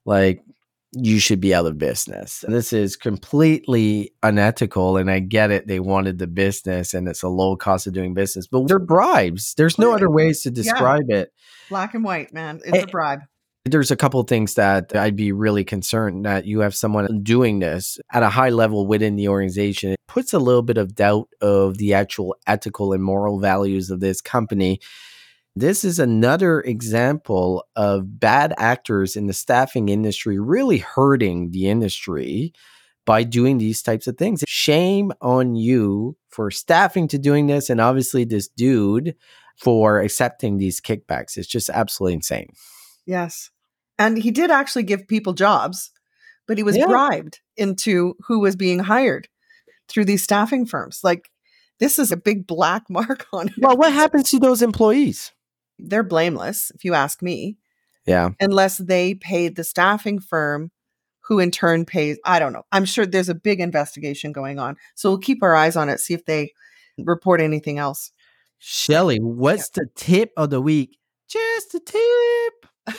like 0.07 0.41
you 0.95 1.19
should 1.19 1.41
be 1.41 1.55
out 1.55 1.67
of 1.67 1.79
business. 1.79 2.45
This 2.47 2.73
is 2.73 2.97
completely 2.97 4.13
unethical. 4.23 4.97
And 4.97 5.11
I 5.11 5.21
get 5.21 5.51
it. 5.51 5.67
They 5.67 5.81
wanted 5.81 6.19
the 6.19 6.27
business 6.27 6.95
and 6.95 7.09
it's 7.09 7.23
a 7.23 7.29
low 7.29 7.57
cost 7.57 7.87
of 7.87 7.93
doing 7.93 8.15
business, 8.15 8.47
but 8.47 8.67
they're 8.69 8.79
bribes. 8.79 9.55
There's 9.55 9.79
no 9.79 9.95
other 9.95 10.11
ways 10.11 10.43
to 10.43 10.51
describe 10.51 11.05
yeah. 11.09 11.19
it. 11.19 11.33
Black 11.69 11.95
and 11.95 12.05
white, 12.05 12.33
man. 12.33 12.61
It's 12.65 12.79
eh, 12.79 12.83
a 12.83 12.87
bribe. 12.87 13.21
There's 13.67 13.91
a 13.91 13.97
couple 13.97 14.23
things 14.25 14.55
that 14.55 14.95
I'd 14.95 15.17
be 15.17 15.33
really 15.33 15.65
concerned 15.65 16.27
that 16.27 16.45
you 16.45 16.61
have 16.61 16.75
someone 16.75 17.23
doing 17.23 17.61
this 17.61 17.99
at 18.13 18.23
a 18.23 18.29
high 18.29 18.51
level 18.51 18.87
within 18.87 19.17
the 19.17 19.29
organization. 19.29 19.93
It 19.93 20.01
puts 20.07 20.35
a 20.35 20.39
little 20.39 20.63
bit 20.63 20.77
of 20.77 20.95
doubt 20.95 21.29
of 21.41 21.79
the 21.79 21.95
actual 21.95 22.37
ethical 22.47 22.93
and 22.93 23.03
moral 23.03 23.41
values 23.41 23.91
of 23.91 24.01
this 24.01 24.21
company 24.21 24.81
this 25.57 25.85
is 25.85 25.99
another 25.99 26.61
example 26.61 27.65
of 27.77 28.19
bad 28.19 28.53
actors 28.59 29.15
in 29.15 29.27
the 29.27 29.33
staffing 29.33 29.89
industry 29.89 30.39
really 30.39 30.79
hurting 30.79 31.51
the 31.53 31.69
industry 31.69 32.53
by 33.07 33.23
doing 33.23 33.59
these 33.59 33.83
types 33.83 34.07
of 34.07 34.17
things. 34.17 34.43
Shame 34.49 35.13
on 35.21 35.55
you 35.55 36.17
for 36.29 36.51
staffing 36.51 37.07
to 37.09 37.19
doing 37.19 37.47
this, 37.47 37.71
and 37.71 37.81
obviously 37.81 38.25
this 38.25 38.49
dude 38.49 39.15
for 39.57 40.01
accepting 40.01 40.59
these 40.59 40.81
kickbacks. 40.81 41.37
It's 41.37 41.47
just 41.47 41.71
absolutely 41.71 42.15
insane. 42.15 42.49
Yes. 43.07 43.51
And 43.99 44.19
he 44.19 44.31
did 44.31 44.51
actually 44.51 44.83
give 44.83 45.07
people 45.07 45.35
jobs, 45.35 45.93
but 46.49 46.57
he 46.57 46.65
was 46.65 46.77
yeah. 46.77 46.87
bribed 46.87 47.41
into 47.57 48.17
who 48.27 48.41
was 48.41 48.57
being 48.57 48.81
hired 48.81 49.29
through 49.89 50.07
these 50.07 50.25
staffing 50.25 50.67
firms. 50.67 51.01
Like, 51.05 51.31
this 51.79 51.99
is 51.99 52.11
a 52.11 52.17
big 52.17 52.47
black 52.47 52.85
mark 52.91 53.27
on 53.33 53.49
it. 53.49 53.55
Well, 53.59 53.77
what 53.77 53.93
happens 53.93 54.31
to 54.31 54.41
those 54.41 54.63
employees? 54.63 55.33
They're 55.89 56.03
blameless, 56.03 56.71
if 56.75 56.85
you 56.85 56.95
ask 56.95 57.23
me. 57.23 57.57
Yeah. 58.07 58.31
Unless 58.41 58.79
they 58.79 59.15
paid 59.15 59.57
the 59.57 59.65
staffing 59.65 60.19
firm 60.19 60.71
who 61.21 61.39
in 61.39 61.51
turn 61.51 61.85
pays, 61.87 62.19
I 62.25 62.39
don't 62.39 62.53
know. 62.53 62.65
I'm 62.71 62.85
sure 62.85 63.07
there's 63.07 63.31
a 63.31 63.35
big 63.35 63.61
investigation 63.61 64.33
going 64.33 64.59
on. 64.59 64.77
So 64.95 65.11
we'll 65.11 65.19
keep 65.19 65.43
our 65.43 65.55
eyes 65.55 65.75
on 65.75 65.89
it, 65.89 66.01
see 66.01 66.15
if 66.15 66.27
they 66.27 66.53
report 66.99 67.41
anything 67.41 67.79
else. 67.79 68.13
Shelley, 68.59 69.19
what's 69.19 69.71
yeah. 69.75 69.83
the 69.83 69.91
tip 69.95 70.33
of 70.37 70.51
the 70.51 70.61
week? 70.61 70.99
Just 71.29 71.75
a 71.75 71.81
tip. 71.81 72.99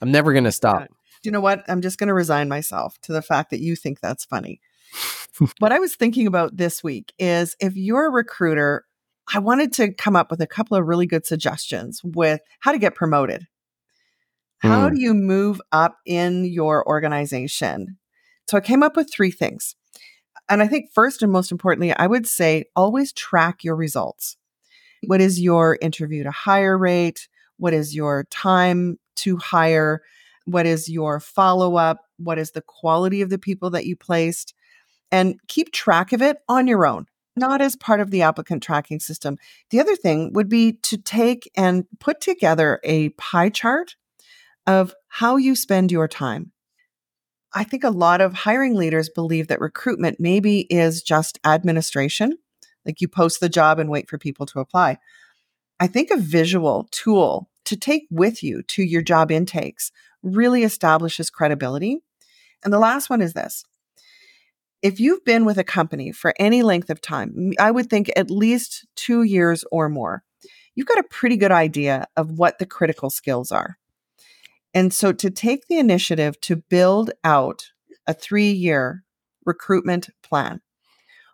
I'm 0.00 0.10
never 0.10 0.32
going 0.32 0.44
to 0.44 0.52
stop. 0.52 0.88
Do 0.88 1.28
you 1.28 1.32
know 1.32 1.40
what? 1.40 1.62
I'm 1.68 1.80
just 1.80 1.98
going 1.98 2.08
to 2.08 2.14
resign 2.14 2.48
myself 2.48 2.98
to 3.02 3.12
the 3.12 3.22
fact 3.22 3.50
that 3.50 3.60
you 3.60 3.76
think 3.76 4.00
that's 4.00 4.24
funny. 4.24 4.60
what 5.58 5.72
I 5.72 5.78
was 5.78 5.94
thinking 5.94 6.26
about 6.26 6.56
this 6.56 6.82
week 6.82 7.12
is 7.18 7.56
if 7.60 7.76
you're 7.76 8.08
a 8.08 8.10
recruiter 8.10 8.84
I 9.32 9.38
wanted 9.38 9.72
to 9.74 9.92
come 9.92 10.16
up 10.16 10.30
with 10.30 10.40
a 10.40 10.46
couple 10.46 10.76
of 10.76 10.86
really 10.86 11.06
good 11.06 11.26
suggestions 11.26 12.00
with 12.04 12.40
how 12.60 12.72
to 12.72 12.78
get 12.78 12.94
promoted. 12.94 13.46
How 14.58 14.88
mm. 14.88 14.94
do 14.94 15.00
you 15.00 15.14
move 15.14 15.60
up 15.72 15.98
in 16.06 16.44
your 16.44 16.86
organization? 16.86 17.98
So 18.48 18.56
I 18.56 18.60
came 18.60 18.82
up 18.82 18.96
with 18.96 19.12
three 19.12 19.30
things. 19.30 19.74
And 20.48 20.62
I 20.62 20.66
think 20.66 20.90
first 20.92 21.22
and 21.22 21.32
most 21.32 21.52
importantly, 21.52 21.94
I 21.94 22.06
would 22.06 22.26
say 22.26 22.64
always 22.76 23.12
track 23.12 23.64
your 23.64 23.76
results. 23.76 24.36
What 25.06 25.20
is 25.20 25.40
your 25.40 25.78
interview 25.80 26.24
to 26.24 26.30
hire 26.30 26.76
rate? 26.76 27.28
What 27.56 27.72
is 27.72 27.94
your 27.94 28.24
time 28.30 28.98
to 29.16 29.36
hire? 29.36 30.02
What 30.44 30.66
is 30.66 30.88
your 30.88 31.20
follow 31.20 31.76
up? 31.76 32.04
What 32.18 32.38
is 32.38 32.52
the 32.52 32.62
quality 32.62 33.22
of 33.22 33.30
the 33.30 33.38
people 33.38 33.70
that 33.70 33.86
you 33.86 33.96
placed? 33.96 34.54
And 35.10 35.36
keep 35.48 35.72
track 35.72 36.12
of 36.12 36.22
it 36.22 36.38
on 36.48 36.66
your 36.66 36.86
own 36.86 37.06
not 37.36 37.60
as 37.60 37.76
part 37.76 38.00
of 38.00 38.10
the 38.10 38.22
applicant 38.22 38.62
tracking 38.62 39.00
system. 39.00 39.38
The 39.70 39.80
other 39.80 39.96
thing 39.96 40.32
would 40.34 40.48
be 40.48 40.74
to 40.82 40.96
take 40.96 41.50
and 41.56 41.84
put 41.98 42.20
together 42.20 42.80
a 42.84 43.10
pie 43.10 43.48
chart 43.48 43.96
of 44.66 44.94
how 45.08 45.36
you 45.36 45.56
spend 45.56 45.90
your 45.90 46.08
time. 46.08 46.52
I 47.54 47.64
think 47.64 47.84
a 47.84 47.90
lot 47.90 48.20
of 48.20 48.32
hiring 48.32 48.76
leaders 48.76 49.10
believe 49.10 49.48
that 49.48 49.60
recruitment 49.60 50.18
maybe 50.18 50.60
is 50.70 51.02
just 51.02 51.38
administration, 51.44 52.38
like 52.86 53.00
you 53.00 53.08
post 53.08 53.40
the 53.40 53.48
job 53.48 53.78
and 53.78 53.90
wait 53.90 54.08
for 54.08 54.18
people 54.18 54.46
to 54.46 54.60
apply. 54.60 54.98
I 55.78 55.86
think 55.86 56.10
a 56.10 56.16
visual 56.16 56.88
tool 56.90 57.50
to 57.64 57.76
take 57.76 58.06
with 58.10 58.42
you 58.42 58.62
to 58.62 58.82
your 58.82 59.02
job 59.02 59.30
intakes 59.30 59.90
really 60.22 60.64
establishes 60.64 61.30
credibility. 61.30 61.98
And 62.64 62.72
the 62.72 62.78
last 62.78 63.10
one 63.10 63.20
is 63.20 63.34
this 63.34 63.64
if 64.82 64.98
you've 64.98 65.24
been 65.24 65.44
with 65.44 65.58
a 65.58 65.64
company 65.64 66.10
for 66.10 66.34
any 66.38 66.62
length 66.62 66.90
of 66.90 67.00
time, 67.00 67.52
I 67.58 67.70
would 67.70 67.88
think 67.88 68.10
at 68.16 68.30
least 68.30 68.86
two 68.96 69.22
years 69.22 69.64
or 69.70 69.88
more, 69.88 70.24
you've 70.74 70.88
got 70.88 70.98
a 70.98 71.08
pretty 71.08 71.36
good 71.36 71.52
idea 71.52 72.06
of 72.16 72.32
what 72.32 72.58
the 72.58 72.66
critical 72.66 73.08
skills 73.08 73.52
are. 73.52 73.78
And 74.74 74.92
so 74.92 75.12
to 75.12 75.30
take 75.30 75.68
the 75.68 75.78
initiative 75.78 76.40
to 76.42 76.56
build 76.56 77.12
out 77.22 77.70
a 78.06 78.14
three 78.14 78.50
year 78.50 79.04
recruitment 79.44 80.10
plan, 80.22 80.60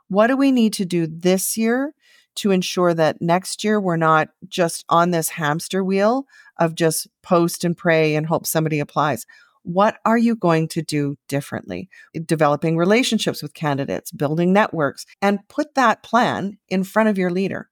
what 0.08 0.26
do 0.26 0.36
we 0.36 0.52
need 0.52 0.72
to 0.74 0.84
do 0.84 1.06
this 1.06 1.56
year 1.56 1.94
to 2.36 2.50
ensure 2.50 2.94
that 2.94 3.20
next 3.22 3.64
year 3.64 3.80
we're 3.80 3.96
not 3.96 4.28
just 4.46 4.84
on 4.88 5.10
this 5.10 5.30
hamster 5.30 5.82
wheel 5.82 6.26
of 6.58 6.74
just 6.74 7.08
post 7.22 7.64
and 7.64 7.76
pray 7.76 8.14
and 8.14 8.26
hope 8.26 8.46
somebody 8.46 8.80
applies? 8.80 9.24
What 9.62 9.98
are 10.04 10.18
you 10.18 10.36
going 10.36 10.68
to 10.68 10.82
do 10.82 11.16
differently? 11.28 11.88
Developing 12.26 12.76
relationships 12.76 13.42
with 13.42 13.54
candidates, 13.54 14.10
building 14.10 14.52
networks, 14.52 15.04
and 15.20 15.46
put 15.48 15.74
that 15.74 16.02
plan 16.02 16.58
in 16.68 16.84
front 16.84 17.08
of 17.08 17.18
your 17.18 17.30
leader. 17.30 17.68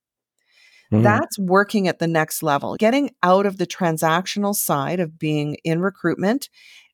Mm-hmm. 0.92 1.02
That's 1.02 1.38
working 1.38 1.88
at 1.88 1.98
the 1.98 2.06
next 2.06 2.42
level, 2.42 2.76
getting 2.76 3.10
out 3.22 3.46
of 3.46 3.58
the 3.58 3.66
transactional 3.66 4.54
side 4.54 5.00
of 5.00 5.18
being 5.18 5.56
in 5.64 5.80
recruitment 5.80 6.48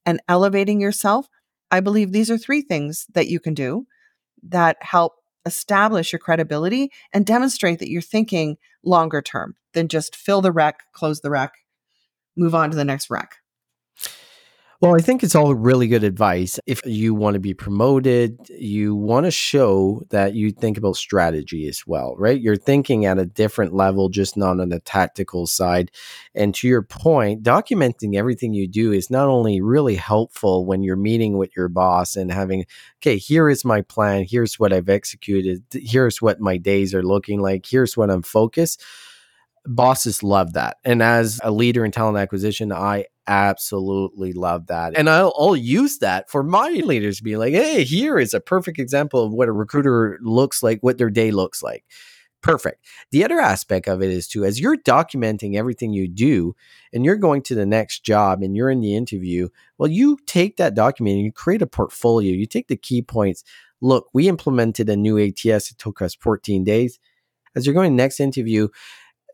and 0.06 0.20
elevating 0.28 0.80
yourself. 0.80 1.28
I 1.70 1.80
believe 1.80 2.12
these 2.12 2.30
are 2.30 2.38
three 2.38 2.62
things 2.62 3.06
that 3.12 3.28
you 3.28 3.38
can 3.40 3.54
do 3.54 3.86
that 4.44 4.76
help 4.80 5.14
establish 5.44 6.12
your 6.12 6.20
credibility 6.20 6.90
and 7.12 7.26
demonstrate 7.26 7.78
that 7.80 7.90
you're 7.90 8.00
thinking 8.02 8.56
longer 8.84 9.20
term 9.20 9.56
than 9.74 9.88
just 9.88 10.16
fill 10.16 10.40
the 10.40 10.52
rec, 10.52 10.80
close 10.92 11.20
the 11.20 11.30
rec, 11.30 11.52
move 12.36 12.54
on 12.54 12.70
to 12.70 12.76
the 12.76 12.84
next 12.84 13.10
rec. 13.10 13.36
Well, 14.82 14.96
I 14.96 14.98
think 14.98 15.22
it's 15.22 15.36
all 15.36 15.54
really 15.54 15.86
good 15.86 16.02
advice. 16.02 16.58
If 16.66 16.84
you 16.84 17.14
want 17.14 17.34
to 17.34 17.40
be 17.40 17.54
promoted, 17.54 18.36
you 18.50 18.96
want 18.96 19.26
to 19.26 19.30
show 19.30 20.02
that 20.10 20.34
you 20.34 20.50
think 20.50 20.76
about 20.76 20.96
strategy 20.96 21.68
as 21.68 21.86
well, 21.86 22.16
right? 22.18 22.40
You're 22.40 22.56
thinking 22.56 23.06
at 23.06 23.16
a 23.16 23.24
different 23.24 23.74
level, 23.74 24.08
just 24.08 24.36
not 24.36 24.58
on 24.58 24.70
the 24.70 24.80
tactical 24.80 25.46
side. 25.46 25.92
And 26.34 26.52
to 26.56 26.66
your 26.66 26.82
point, 26.82 27.44
documenting 27.44 28.16
everything 28.16 28.54
you 28.54 28.66
do 28.66 28.90
is 28.90 29.08
not 29.08 29.28
only 29.28 29.60
really 29.60 29.94
helpful 29.94 30.66
when 30.66 30.82
you're 30.82 30.96
meeting 30.96 31.38
with 31.38 31.56
your 31.56 31.68
boss 31.68 32.16
and 32.16 32.32
having, 32.32 32.66
okay, 32.98 33.18
here 33.18 33.48
is 33.48 33.64
my 33.64 33.82
plan, 33.82 34.26
here's 34.28 34.58
what 34.58 34.72
I've 34.72 34.88
executed, 34.88 35.62
here's 35.70 36.20
what 36.20 36.40
my 36.40 36.56
days 36.56 36.92
are 36.92 37.04
looking 37.04 37.40
like, 37.40 37.66
here's 37.66 37.96
what 37.96 38.10
I'm 38.10 38.22
focused 38.22 38.82
bosses 39.64 40.24
love 40.24 40.54
that. 40.54 40.78
And 40.84 41.02
as 41.02 41.40
a 41.42 41.52
leader 41.52 41.84
in 41.84 41.92
talent 41.92 42.18
acquisition, 42.18 42.72
I 42.72 43.04
absolutely 43.26 44.32
love 44.32 44.66
that. 44.66 44.96
And 44.96 45.08
I'll, 45.08 45.32
I'll, 45.38 45.56
use 45.56 45.98
that 45.98 46.30
for 46.30 46.42
my 46.42 46.68
leaders 46.68 47.20
be 47.20 47.36
like, 47.36 47.52
hey, 47.54 47.84
here 47.84 48.18
is 48.18 48.34
a 48.34 48.40
perfect 48.40 48.78
example 48.78 49.24
of 49.24 49.32
what 49.32 49.48
a 49.48 49.52
recruiter 49.52 50.18
looks 50.22 50.62
like, 50.62 50.80
what 50.80 50.98
their 50.98 51.10
day 51.10 51.30
looks 51.30 51.62
like. 51.62 51.84
Perfect. 52.42 52.84
The 53.12 53.24
other 53.24 53.38
aspect 53.38 53.86
of 53.86 54.02
it 54.02 54.10
is 54.10 54.26
too, 54.26 54.44
as 54.44 54.58
you're 54.58 54.76
documenting 54.76 55.54
everything 55.54 55.92
you 55.92 56.08
do 56.08 56.56
and 56.92 57.04
you're 57.04 57.16
going 57.16 57.42
to 57.42 57.54
the 57.54 57.64
next 57.64 58.04
job 58.04 58.42
and 58.42 58.56
you're 58.56 58.70
in 58.70 58.80
the 58.80 58.96
interview, 58.96 59.48
well, 59.78 59.88
you 59.88 60.18
take 60.26 60.56
that 60.56 60.74
document 60.74 61.16
and 61.16 61.24
you 61.24 61.32
create 61.32 61.62
a 61.62 61.66
portfolio. 61.68 62.32
You 62.32 62.46
take 62.46 62.66
the 62.66 62.76
key 62.76 63.00
points. 63.00 63.44
Look, 63.80 64.08
we 64.12 64.28
implemented 64.28 64.88
a 64.88 64.96
new 64.96 65.18
ATS. 65.18 65.70
It 65.70 65.78
took 65.78 66.02
us 66.02 66.16
14 66.16 66.64
days. 66.64 66.98
As 67.54 67.64
you're 67.64 67.74
going 67.74 67.94
next 67.94 68.18
interview, 68.18 68.68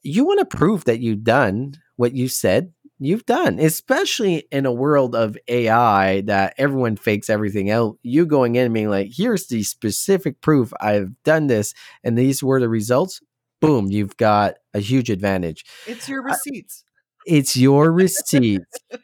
you 0.03 0.25
want 0.25 0.41
to 0.41 0.57
prove 0.57 0.85
that 0.85 1.01
you've 1.01 1.25
done 1.25 1.75
what 1.97 2.15
you 2.15 2.29
said 2.29 2.73
you've 2.99 3.27
done, 3.27 3.59
especially 3.59 4.47
in 4.51 4.67
a 4.67 4.73
world 4.73 5.15
of 5.15 5.37
AI 5.49 6.23
that 6.23 6.55
everyone 6.59 6.97
fakes 6.97 7.31
everything 7.31 7.71
out. 7.71 7.99
You 8.03 8.27
going 8.27 8.57
in 8.57 8.67
and 8.67 8.75
being 8.75 8.91
like, 8.91 9.11
here's 9.15 9.47
the 9.47 9.63
specific 9.63 10.41
proof 10.41 10.73
I've 10.81 11.11
done 11.23 11.47
this, 11.47 11.75
and 12.03 12.17
these 12.17 12.43
were 12.43 12.61
the 12.61 12.69
results. 12.69 13.21
Boom, 13.61 13.87
you've 13.91 14.17
got 14.17 14.55
a 14.75 14.81
huge 14.81 15.11
advantage. 15.11 15.65
It's 15.87 16.09
your 16.09 16.23
receipts. 16.23 16.85
Uh, 16.87 17.35
it's 17.35 17.57
your 17.57 17.93
receipts. 17.93 18.79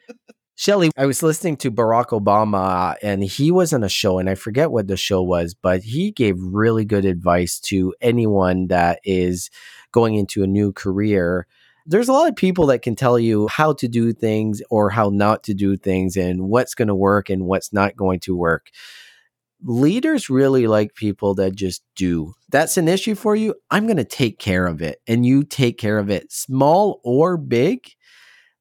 Shelley, 0.57 0.89
I 0.97 1.05
was 1.05 1.21
listening 1.21 1.57
to 1.57 1.71
Barack 1.71 2.07
Obama 2.09 2.95
and 3.03 3.21
he 3.21 3.51
was 3.51 3.73
on 3.73 3.83
a 3.83 3.89
show, 3.89 4.19
and 4.19 4.29
I 4.29 4.35
forget 4.35 4.71
what 4.71 4.87
the 4.87 4.95
show 4.95 5.21
was, 5.21 5.53
but 5.53 5.83
he 5.83 6.11
gave 6.11 6.37
really 6.39 6.85
good 6.85 7.03
advice 7.03 7.59
to 7.61 7.93
anyone 7.99 8.67
that 8.67 9.01
is 9.03 9.49
going 9.91 10.15
into 10.15 10.43
a 10.43 10.47
new 10.47 10.71
career 10.71 11.45
there's 11.85 12.09
a 12.09 12.13
lot 12.13 12.27
of 12.29 12.35
people 12.35 12.65
that 12.67 12.81
can 12.81 12.95
tell 12.95 13.19
you 13.19 13.47
how 13.47 13.73
to 13.73 13.87
do 13.87 14.11
things 14.13 14.61
or 14.69 14.89
how 14.89 15.09
not 15.09 15.43
to 15.43 15.53
do 15.53 15.77
things 15.77 16.17
and 16.17 16.49
what's 16.49 16.73
going 16.75 16.87
to 16.87 16.95
work 16.95 17.29
and 17.29 17.45
what's 17.45 17.71
not 17.71 17.95
going 17.95 18.19
to 18.21 18.35
work. 18.35 18.69
Leaders 19.63 20.29
really 20.29 20.67
like 20.67 20.95
people 20.95 21.35
that 21.35 21.55
just 21.55 21.83
do. 21.95 22.33
That's 22.49 22.77
an 22.77 22.87
issue 22.87 23.15
for 23.15 23.35
you. 23.35 23.55
I'm 23.71 23.85
going 23.87 23.97
to 23.97 24.03
take 24.03 24.39
care 24.39 24.67
of 24.67 24.81
it 24.81 25.01
and 25.07 25.25
you 25.25 25.43
take 25.43 25.77
care 25.77 25.97
of 25.97 26.09
it, 26.09 26.31
small 26.31 26.99
or 27.03 27.37
big. 27.37 27.87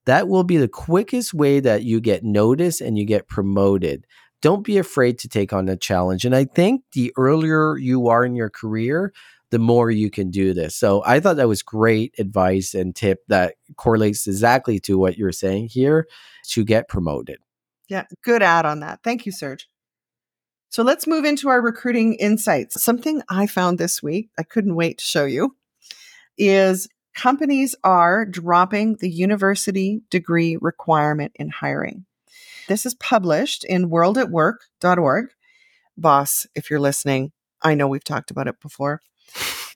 that 0.07 0.29
will 0.29 0.45
be 0.45 0.57
the 0.57 0.69
quickest 0.69 1.33
way 1.35 1.61
that 1.61 1.83
you 1.85 2.01
get 2.01 2.25
noticed 2.25 2.81
and 2.81 2.99
you 2.99 3.05
get 3.05 3.29
promoted. 3.29 4.07
Don't 4.43 4.65
be 4.65 4.77
afraid 4.79 5.19
to 5.21 5.29
take 5.29 5.53
on 5.53 5.69
a 5.69 5.77
challenge. 5.77 6.25
And 6.25 6.37
I 6.37 6.45
think 6.45 6.83
the 6.93 7.13
earlier 7.17 7.79
you 7.79 8.09
are 8.09 8.25
in 8.25 8.35
your 8.37 8.51
career, 8.51 9.13
the 9.51 9.59
more 9.59 9.91
you 9.91 10.11
can 10.11 10.31
do 10.31 10.53
this. 10.53 10.75
So 10.75 11.03
I 11.07 11.21
thought 11.21 11.37
that 11.37 11.49
was 11.49 11.63
great 11.63 12.15
advice 12.19 12.75
and 12.75 12.95
tip 12.95 13.21
that 13.29 13.55
correlates 13.77 14.27
exactly 14.27 14.81
to 14.81 14.99
what 14.99 15.17
you're 15.17 15.33
saying 15.33 15.69
here 15.69 16.09
to 16.49 16.65
get 16.65 16.89
promoted. 16.89 17.39
Yeah, 17.89 18.05
good 18.23 18.43
add 18.43 18.67
on 18.67 18.81
that. 18.81 19.01
Thank 19.05 19.27
you, 19.27 19.33
Serge. 19.33 19.69
So 20.71 20.83
let's 20.83 21.07
move 21.07 21.25
into 21.25 21.49
our 21.49 21.63
recruiting 21.63 22.15
insights. 22.15 22.83
Something 22.83 23.23
I 23.29 23.47
found 23.47 23.79
this 23.79 24.03
week, 24.03 24.31
I 24.39 24.43
couldn't 24.43 24.75
wait 24.75 24.99
to 24.99 25.05
show 25.05 25.25
you, 25.25 25.55
is 26.37 26.89
companies 27.15 27.77
are 27.85 28.27
dropping 28.27 28.97
the 28.97 29.09
university 29.09 30.03
degree 30.11 30.59
requirement 30.61 31.33
in 31.37 31.49
hiring. 31.49 32.07
This 32.67 32.87
is 32.87 32.95
published 32.95 33.63
in 33.65 33.89
worldatwork.org. 33.89 35.27
Boss, 35.97 36.47
if 36.57 36.71
you're 36.71 36.81
listening, 36.81 37.31
I 37.65 37.75
know 37.75 37.89
we've 37.89 38.05
talked 38.05 38.31
about 38.31 38.47
it 38.47 38.61
before. 38.61 39.01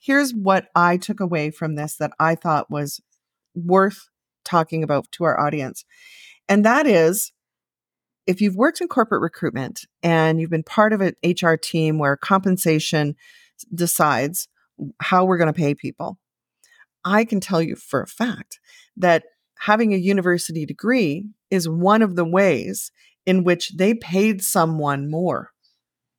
Here's 0.00 0.32
what 0.32 0.68
I 0.76 0.96
took 0.98 1.20
away 1.20 1.50
from 1.50 1.74
this 1.74 1.96
that 1.96 2.12
I 2.20 2.34
thought 2.34 2.70
was 2.70 3.00
worth 3.54 4.08
talking 4.44 4.82
about 4.82 5.10
to 5.12 5.24
our 5.24 5.40
audience. 5.40 5.84
And 6.48 6.64
that 6.64 6.86
is 6.86 7.32
if 8.26 8.42
you've 8.42 8.56
worked 8.56 8.80
in 8.80 8.88
corporate 8.88 9.22
recruitment 9.22 9.86
and 10.02 10.40
you've 10.40 10.50
been 10.50 10.62
part 10.62 10.92
of 10.92 11.00
an 11.00 11.14
HR 11.24 11.54
team 11.54 11.98
where 11.98 12.16
compensation 12.16 13.16
decides 13.74 14.48
how 15.00 15.24
we're 15.24 15.38
going 15.38 15.52
to 15.52 15.58
pay 15.58 15.74
people, 15.74 16.18
I 17.04 17.24
can 17.24 17.40
tell 17.40 17.62
you 17.62 17.74
for 17.74 18.02
a 18.02 18.06
fact 18.06 18.60
that 18.96 19.24
having 19.58 19.94
a 19.94 19.98
university 19.98 20.66
degree 20.66 21.24
is 21.50 21.68
one 21.68 22.02
of 22.02 22.16
the 22.16 22.24
ways 22.24 22.92
in 23.24 23.44
which 23.44 23.76
they 23.76 23.94
paid 23.94 24.42
someone 24.42 25.10
more. 25.10 25.50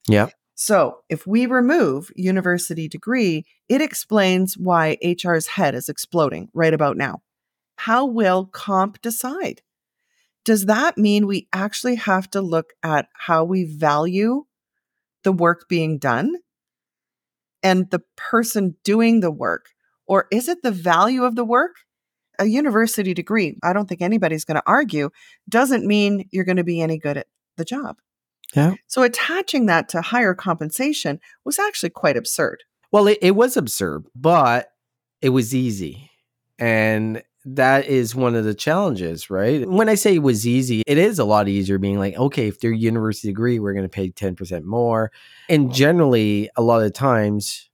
Yeah. 0.08 0.29
So 0.61 0.97
if 1.07 1.25
we 1.25 1.45
remove 1.45 2.11
university 2.15 2.89
degree, 2.89 3.45
it 3.69 3.81
explains 3.81 4.57
why 4.57 4.97
HR's 5.01 5.47
head 5.47 5.73
is 5.73 5.87
exploding 5.87 6.49
right 6.53 6.73
about 6.73 6.97
now. 6.97 7.21
How 7.77 8.05
will 8.05 8.45
comp 8.45 9.01
decide? 9.01 9.61
does 10.49 10.65
that 10.65 10.97
mean 10.97 11.27
we 11.27 11.47
actually 11.53 11.93
have 11.93 12.27
to 12.31 12.41
look 12.41 12.73
at 12.81 13.07
how 13.13 13.43
we 13.43 13.65
value 13.65 14.45
the 15.23 15.31
work 15.31 15.67
being 15.69 15.99
done 15.99 16.33
and 17.61 17.87
the 17.91 18.01
person 18.15 18.75
doing 18.83 19.19
the 19.19 19.29
work? 19.29 19.67
Or 20.07 20.27
is 20.31 20.47
it 20.47 20.63
the 20.63 20.71
value 20.71 21.23
of 21.23 21.35
the 21.35 21.45
work? 21.45 21.75
A 22.39 22.45
university 22.45 23.13
degree, 23.13 23.57
I 23.61 23.73
don't 23.73 23.87
think 23.87 24.01
anybody's 24.01 24.43
going 24.43 24.55
to 24.55 24.63
argue, 24.65 25.11
doesn't 25.47 25.85
mean 25.85 26.27
you're 26.31 26.45
going 26.45 26.57
to 26.57 26.63
be 26.63 26.81
any 26.81 26.97
good 26.97 27.17
at 27.17 27.27
the 27.57 27.65
job. 27.65 27.97
Yeah. 28.55 28.73
So 28.88 29.03
attaching 29.03 29.67
that 29.67 29.89
to 29.89 30.01
higher 30.01 30.33
compensation 30.33 31.19
was 31.43 31.59
actually 31.59 31.91
quite 31.91 32.17
absurd. 32.17 32.63
Well, 32.91 33.07
it, 33.07 33.19
it 33.21 33.31
was 33.31 33.55
absurd, 33.55 34.05
but 34.15 34.71
it 35.21 35.29
was 35.29 35.53
easy. 35.53 36.09
And 36.57 37.21
that 37.45 37.85
is 37.85 38.15
one 38.15 38.35
of 38.35 38.43
the 38.43 38.53
challenges, 38.53 39.29
right? 39.29 39.67
When 39.67 39.88
I 39.88 39.95
say 39.95 40.15
it 40.15 40.23
was 40.23 40.45
easy, 40.45 40.83
it 40.85 40.97
is 40.97 41.19
a 41.19 41.25
lot 41.25 41.47
easier 41.47 41.77
being 41.77 41.99
like, 41.99 42.17
okay, 42.17 42.47
if 42.47 42.59
they're 42.59 42.71
university 42.71 43.29
degree, 43.29 43.59
we're 43.59 43.73
going 43.73 43.83
to 43.83 43.89
pay 43.89 44.09
10% 44.09 44.63
more. 44.63 45.12
And 45.47 45.73
generally, 45.73 46.49
a 46.55 46.62
lot 46.62 46.83
of 46.83 46.93
times, 46.93 47.69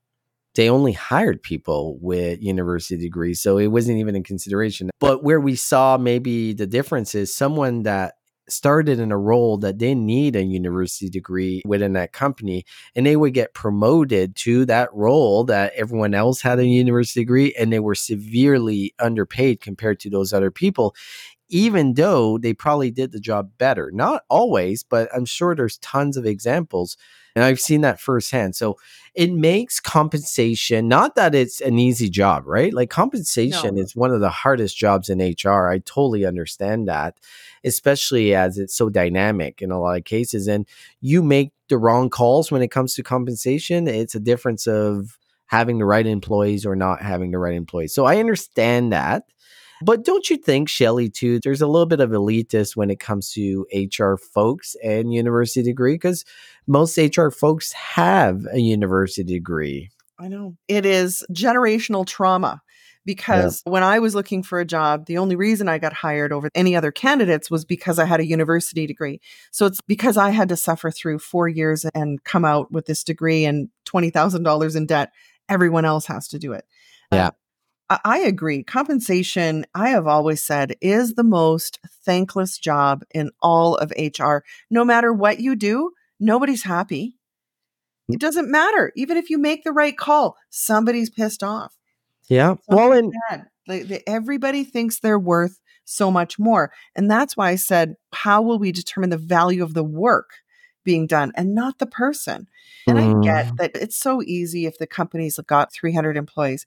they 0.54 0.70
only 0.70 0.92
hired 0.92 1.42
people 1.42 1.98
with 2.00 2.42
university 2.42 2.96
degrees. 2.96 3.40
So 3.40 3.58
it 3.58 3.66
wasn't 3.66 3.98
even 3.98 4.16
in 4.16 4.22
consideration. 4.22 4.90
But 5.00 5.22
where 5.22 5.40
we 5.40 5.54
saw 5.54 5.98
maybe 5.98 6.54
the 6.54 6.66
difference 6.66 7.14
is 7.14 7.36
someone 7.36 7.82
that 7.82 8.14
started 8.48 8.98
in 9.00 9.10
a 9.10 9.18
role 9.18 9.58
that 9.58 9.78
they 9.78 9.94
need 9.94 10.36
a 10.36 10.42
university 10.42 11.08
degree 11.08 11.62
within 11.64 11.94
that 11.94 12.12
company 12.12 12.64
and 12.94 13.04
they 13.04 13.16
would 13.16 13.34
get 13.34 13.54
promoted 13.54 14.36
to 14.36 14.64
that 14.64 14.92
role 14.94 15.44
that 15.44 15.72
everyone 15.74 16.14
else 16.14 16.40
had 16.40 16.58
a 16.58 16.66
university 16.66 17.20
degree 17.20 17.54
and 17.58 17.72
they 17.72 17.80
were 17.80 17.94
severely 17.94 18.94
underpaid 18.98 19.60
compared 19.60 19.98
to 20.00 20.10
those 20.10 20.32
other 20.32 20.50
people 20.50 20.94
even 21.48 21.94
though 21.94 22.38
they 22.38 22.52
probably 22.52 22.90
did 22.90 23.12
the 23.12 23.20
job 23.20 23.50
better 23.58 23.90
not 23.92 24.22
always 24.28 24.82
but 24.82 25.08
i'm 25.14 25.24
sure 25.24 25.54
there's 25.54 25.78
tons 25.78 26.16
of 26.16 26.26
examples 26.26 26.96
and 27.36 27.44
I've 27.44 27.60
seen 27.60 27.82
that 27.82 28.00
firsthand. 28.00 28.56
So 28.56 28.78
it 29.14 29.30
makes 29.30 29.78
compensation, 29.78 30.88
not 30.88 31.16
that 31.16 31.34
it's 31.34 31.60
an 31.60 31.78
easy 31.78 32.08
job, 32.08 32.46
right? 32.46 32.72
Like 32.72 32.88
compensation 32.88 33.74
no. 33.74 33.82
is 33.82 33.94
one 33.94 34.10
of 34.10 34.20
the 34.20 34.30
hardest 34.30 34.74
jobs 34.74 35.10
in 35.10 35.18
HR. 35.18 35.68
I 35.68 35.80
totally 35.80 36.24
understand 36.24 36.88
that, 36.88 37.20
especially 37.62 38.34
as 38.34 38.56
it's 38.56 38.74
so 38.74 38.88
dynamic 38.88 39.60
in 39.60 39.70
a 39.70 39.78
lot 39.78 39.98
of 39.98 40.04
cases. 40.04 40.48
And 40.48 40.66
you 41.02 41.22
make 41.22 41.52
the 41.68 41.76
wrong 41.76 42.08
calls 42.08 42.50
when 42.50 42.62
it 42.62 42.70
comes 42.70 42.94
to 42.94 43.02
compensation. 43.02 43.86
It's 43.86 44.14
a 44.14 44.20
difference 44.20 44.66
of 44.66 45.18
having 45.44 45.76
the 45.76 45.84
right 45.84 46.06
employees 46.06 46.64
or 46.64 46.74
not 46.74 47.02
having 47.02 47.32
the 47.32 47.38
right 47.38 47.54
employees. 47.54 47.92
So 47.92 48.06
I 48.06 48.16
understand 48.16 48.94
that. 48.94 49.24
But 49.82 50.04
don't 50.04 50.28
you 50.30 50.36
think, 50.36 50.68
Shelley, 50.68 51.08
too, 51.08 51.40
there's 51.40 51.60
a 51.60 51.66
little 51.66 51.86
bit 51.86 52.00
of 52.00 52.10
elitist 52.10 52.76
when 52.76 52.90
it 52.90 53.00
comes 53.00 53.30
to 53.32 53.66
HR 53.74 54.16
folks 54.16 54.74
and 54.82 55.12
university 55.12 55.62
degree? 55.62 55.94
Because 55.94 56.24
most 56.66 56.96
HR 56.96 57.28
folks 57.28 57.72
have 57.72 58.46
a 58.52 58.58
university 58.58 59.34
degree. 59.34 59.90
I 60.18 60.28
know. 60.28 60.56
It 60.66 60.86
is 60.86 61.24
generational 61.30 62.06
trauma 62.06 62.62
because 63.06 63.62
yeah. 63.64 63.72
when 63.72 63.82
I 63.82 64.00
was 64.00 64.14
looking 64.14 64.42
for 64.42 64.58
a 64.60 64.64
job, 64.64 65.06
the 65.06 65.18
only 65.18 65.36
reason 65.36 65.68
I 65.68 65.78
got 65.78 65.92
hired 65.92 66.32
over 66.32 66.50
any 66.54 66.74
other 66.74 66.90
candidates 66.90 67.50
was 67.50 67.64
because 67.64 67.98
I 67.98 68.04
had 68.04 68.20
a 68.20 68.26
university 68.26 68.86
degree. 68.86 69.20
So 69.52 69.66
it's 69.66 69.80
because 69.82 70.16
I 70.16 70.30
had 70.30 70.48
to 70.50 70.56
suffer 70.56 70.90
through 70.90 71.20
four 71.20 71.48
years 71.48 71.84
and 71.94 72.22
come 72.24 72.44
out 72.44 72.72
with 72.72 72.86
this 72.86 73.04
degree 73.04 73.44
and 73.44 73.68
$20,000 73.86 74.76
in 74.76 74.86
debt. 74.86 75.12
Everyone 75.48 75.84
else 75.84 76.06
has 76.06 76.28
to 76.28 76.38
do 76.38 76.52
it. 76.52 76.64
Uh, 77.12 77.16
yeah. 77.16 77.30
I 77.88 78.18
agree. 78.18 78.64
Compensation, 78.64 79.64
I 79.74 79.90
have 79.90 80.08
always 80.08 80.42
said, 80.42 80.74
is 80.80 81.14
the 81.14 81.22
most 81.22 81.78
thankless 82.04 82.58
job 82.58 83.04
in 83.14 83.30
all 83.40 83.76
of 83.76 83.92
HR. 83.96 84.38
No 84.70 84.84
matter 84.84 85.12
what 85.12 85.38
you 85.38 85.54
do, 85.54 85.92
nobody's 86.18 86.64
happy. 86.64 87.16
It 88.08 88.20
doesn't 88.20 88.50
matter. 88.50 88.92
Even 88.96 89.16
if 89.16 89.30
you 89.30 89.38
make 89.38 89.62
the 89.62 89.72
right 89.72 89.96
call, 89.96 90.36
somebody's 90.50 91.10
pissed 91.10 91.42
off. 91.42 91.76
Yeah. 92.28 92.56
well, 92.68 92.92
and 92.92 93.12
like, 93.68 94.02
everybody 94.06 94.64
thinks 94.64 94.98
they're 94.98 95.18
worth 95.18 95.60
so 95.84 96.10
much 96.10 96.38
more. 96.38 96.72
And 96.94 97.10
that's 97.10 97.36
why 97.36 97.50
I 97.50 97.56
said, 97.56 97.94
how 98.12 98.42
will 98.42 98.58
we 98.58 98.72
determine 98.72 99.10
the 99.10 99.18
value 99.18 99.62
of 99.62 99.74
the 99.74 99.84
work 99.84 100.30
being 100.84 101.06
done 101.06 101.32
and 101.36 101.54
not 101.54 101.78
the 101.78 101.86
person? 101.86 102.48
And 102.86 102.98
mm. 102.98 103.20
I 103.20 103.24
get 103.24 103.46
mm. 103.46 103.56
that 103.58 103.76
it's 103.76 103.96
so 103.96 104.22
easy 104.22 104.66
if 104.66 104.78
the 104.78 104.86
company's 104.86 105.38
got 105.46 105.72
300 105.72 106.16
employees. 106.16 106.66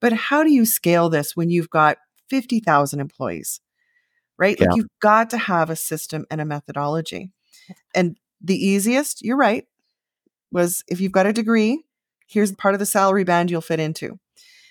But 0.00 0.12
how 0.12 0.42
do 0.42 0.52
you 0.52 0.64
scale 0.64 1.08
this 1.08 1.36
when 1.36 1.50
you've 1.50 1.70
got 1.70 1.98
50,000 2.28 3.00
employees? 3.00 3.60
Right? 4.38 4.56
Yeah. 4.58 4.68
Like 4.68 4.76
you've 4.76 5.00
got 5.00 5.30
to 5.30 5.38
have 5.38 5.70
a 5.70 5.76
system 5.76 6.24
and 6.30 6.40
a 6.40 6.44
methodology. 6.44 7.30
And 7.94 8.16
the 8.40 8.56
easiest, 8.56 9.22
you're 9.22 9.36
right, 9.36 9.66
was 10.50 10.82
if 10.88 11.00
you've 11.00 11.12
got 11.12 11.26
a 11.26 11.32
degree, 11.32 11.84
here's 12.26 12.52
part 12.52 12.74
of 12.74 12.78
the 12.78 12.86
salary 12.86 13.24
band 13.24 13.50
you'll 13.50 13.60
fit 13.60 13.80
into. 13.80 14.18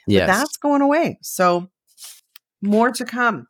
Yeah. 0.07 0.25
That's 0.25 0.57
going 0.57 0.81
away. 0.81 1.19
So 1.21 1.69
more 2.61 2.91
to 2.91 3.05
come. 3.05 3.47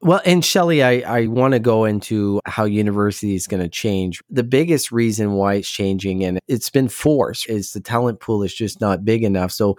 Well, 0.00 0.20
and 0.24 0.44
Shelley, 0.44 0.82
I, 0.82 1.00
I 1.00 1.26
want 1.26 1.54
to 1.54 1.58
go 1.58 1.84
into 1.84 2.40
how 2.46 2.64
university 2.64 3.34
is 3.34 3.48
going 3.48 3.62
to 3.62 3.68
change. 3.68 4.22
The 4.30 4.44
biggest 4.44 4.92
reason 4.92 5.32
why 5.32 5.54
it's 5.54 5.68
changing, 5.68 6.22
and 6.22 6.38
it's 6.46 6.70
been 6.70 6.88
forced, 6.88 7.48
is 7.48 7.72
the 7.72 7.80
talent 7.80 8.20
pool 8.20 8.44
is 8.44 8.54
just 8.54 8.80
not 8.80 9.04
big 9.04 9.24
enough. 9.24 9.50
So 9.50 9.76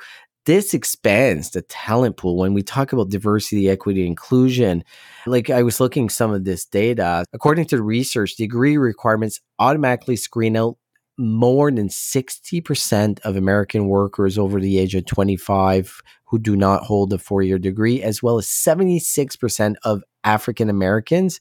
this 0.49 0.73
expands 0.73 1.51
the 1.51 1.61
talent 1.61 2.17
pool 2.17 2.35
when 2.35 2.55
we 2.55 2.63
talk 2.63 2.91
about 2.91 3.11
diversity, 3.11 3.69
equity, 3.69 4.07
inclusion. 4.07 4.83
Like 5.27 5.51
I 5.51 5.61
was 5.61 5.79
looking 5.79 6.09
some 6.09 6.31
of 6.33 6.43
this 6.43 6.65
data. 6.65 7.23
According 7.33 7.65
to 7.65 7.83
research, 7.83 8.35
degree 8.35 8.75
requirements 8.75 9.39
automatically 9.59 10.15
screen 10.15 10.57
out 10.57 10.77
more 11.19 11.69
than 11.69 11.87
60% 11.87 13.19
of 13.19 13.35
American 13.35 13.89
workers 13.89 14.39
over 14.39 14.59
the 14.59 14.79
age 14.79 14.95
of 14.95 15.05
25 15.05 16.01
who 16.25 16.39
do 16.39 16.55
not 16.55 16.81
hold 16.81 17.13
a 17.13 17.19
four 17.19 17.43
year 17.43 17.59
degree, 17.59 18.01
as 18.01 18.23
well 18.23 18.39
as 18.39 18.47
76% 18.47 19.75
of 19.83 20.03
African 20.23 20.67
Americans 20.67 21.39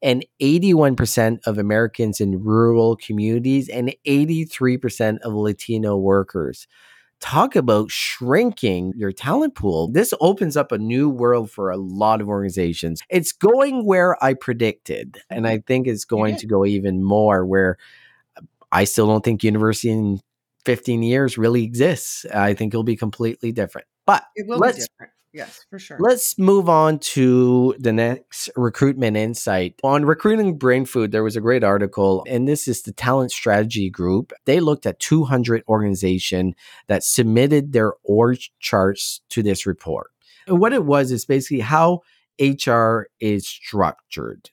and 0.00 0.24
81% 0.40 1.38
of 1.44 1.58
Americans 1.58 2.20
in 2.20 2.44
rural 2.44 2.94
communities 2.94 3.68
and 3.68 3.92
83% 4.06 5.18
of 5.22 5.32
Latino 5.32 5.96
workers 5.96 6.68
talk 7.20 7.56
about 7.56 7.90
shrinking 7.90 8.92
your 8.96 9.12
talent 9.12 9.54
pool. 9.54 9.88
This 9.88 10.12
opens 10.20 10.56
up 10.56 10.72
a 10.72 10.78
new 10.78 11.08
world 11.08 11.50
for 11.50 11.70
a 11.70 11.76
lot 11.76 12.20
of 12.20 12.28
organizations. 12.28 13.00
It's 13.08 13.32
going 13.32 13.86
where 13.86 14.22
I 14.22 14.34
predicted, 14.34 15.18
and 15.30 15.44
mm-hmm. 15.44 15.54
I 15.54 15.62
think 15.66 15.86
it's 15.86 16.04
going 16.04 16.36
to 16.36 16.46
go 16.46 16.66
even 16.66 17.02
more 17.02 17.46
where 17.46 17.78
I 18.72 18.84
still 18.84 19.06
don't 19.06 19.24
think 19.24 19.44
university 19.44 19.90
in 19.90 20.20
15 20.64 21.02
years 21.02 21.38
really 21.38 21.62
exists. 21.64 22.26
I 22.26 22.54
think 22.54 22.74
it'll 22.74 22.84
be 22.84 22.96
completely 22.96 23.52
different. 23.52 23.86
But 24.06 24.24
it 24.34 24.46
will 24.46 24.58
let's, 24.58 24.86
Yes, 25.34 25.66
for 25.68 25.80
sure. 25.80 25.96
Let's 25.98 26.38
move 26.38 26.68
on 26.68 27.00
to 27.00 27.74
the 27.80 27.92
next 27.92 28.48
recruitment 28.54 29.16
insight. 29.16 29.74
On 29.82 30.04
Recruiting 30.04 30.56
Brainfood, 30.56 31.10
there 31.10 31.24
was 31.24 31.34
a 31.34 31.40
great 31.40 31.64
article, 31.64 32.24
and 32.28 32.46
this 32.46 32.68
is 32.68 32.82
the 32.82 32.92
Talent 32.92 33.32
Strategy 33.32 33.90
Group. 33.90 34.32
They 34.44 34.60
looked 34.60 34.86
at 34.86 35.00
200 35.00 35.64
organizations 35.68 36.54
that 36.86 37.02
submitted 37.02 37.72
their 37.72 37.94
org 38.04 38.38
charts 38.60 39.22
to 39.30 39.42
this 39.42 39.66
report. 39.66 40.12
And 40.46 40.60
what 40.60 40.72
it 40.72 40.84
was 40.84 41.10
is 41.10 41.24
basically 41.24 41.60
how 41.60 42.02
HR 42.40 43.08
is 43.18 43.48
structured. 43.48 44.50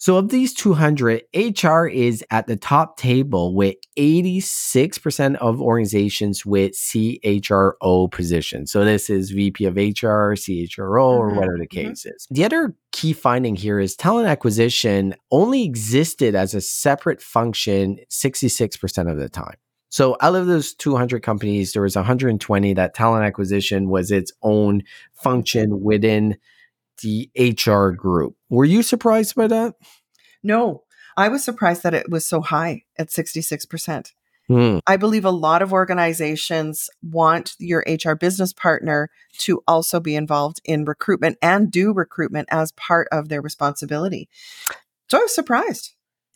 So, 0.00 0.16
of 0.16 0.30
these 0.30 0.54
200, 0.54 1.24
HR 1.34 1.86
is 1.86 2.24
at 2.30 2.46
the 2.46 2.56
top 2.56 2.96
table 2.96 3.54
with 3.54 3.76
86% 3.98 5.36
of 5.36 5.60
organizations 5.60 6.46
with 6.46 6.72
CHRO 6.72 8.10
positions. 8.10 8.72
So, 8.72 8.82
this 8.86 9.10
is 9.10 9.30
VP 9.30 9.66
of 9.66 9.76
HR, 9.76 10.32
CHRO, 10.36 11.04
or 11.04 11.30
Mhm, 11.30 11.36
whatever 11.36 11.58
the 11.58 11.66
mhm. 11.66 11.88
case 11.88 12.06
is. 12.06 12.26
The 12.30 12.46
other 12.46 12.74
key 12.92 13.12
finding 13.12 13.56
here 13.56 13.78
is 13.78 13.94
talent 13.94 14.26
acquisition 14.26 15.16
only 15.30 15.64
existed 15.64 16.34
as 16.34 16.54
a 16.54 16.62
separate 16.62 17.20
function 17.20 17.98
66% 18.08 19.10
of 19.10 19.18
the 19.18 19.28
time. 19.28 19.56
So, 19.90 20.16
out 20.22 20.34
of 20.34 20.46
those 20.46 20.72
200 20.72 21.22
companies, 21.22 21.74
there 21.74 21.82
was 21.82 21.94
120 21.94 22.72
that 22.72 22.94
talent 22.94 23.26
acquisition 23.26 23.90
was 23.90 24.10
its 24.10 24.32
own 24.40 24.82
function 25.12 25.82
within 25.82 26.38
the 27.02 27.30
HR 27.36 27.90
group. 27.90 28.36
Were 28.48 28.64
you 28.64 28.82
surprised 28.82 29.34
by 29.34 29.46
that? 29.48 29.74
No, 30.42 30.84
I 31.16 31.28
was 31.28 31.44
surprised 31.44 31.82
that 31.82 31.94
it 31.94 32.10
was 32.10 32.26
so 32.26 32.40
high 32.40 32.84
at 32.98 33.08
66%. 33.08 34.12
Hmm. 34.48 34.78
I 34.84 34.96
believe 34.96 35.24
a 35.24 35.30
lot 35.30 35.62
of 35.62 35.72
organizations 35.72 36.90
want 37.02 37.54
your 37.60 37.84
HR 37.86 38.14
business 38.14 38.52
partner 38.52 39.08
to 39.38 39.62
also 39.68 40.00
be 40.00 40.16
involved 40.16 40.60
in 40.64 40.84
recruitment 40.84 41.38
and 41.40 41.70
do 41.70 41.92
recruitment 41.92 42.48
as 42.50 42.72
part 42.72 43.06
of 43.12 43.28
their 43.28 43.40
responsibility. 43.40 44.28
So 45.08 45.18
I 45.18 45.22
was 45.22 45.34
surprised. 45.34 45.92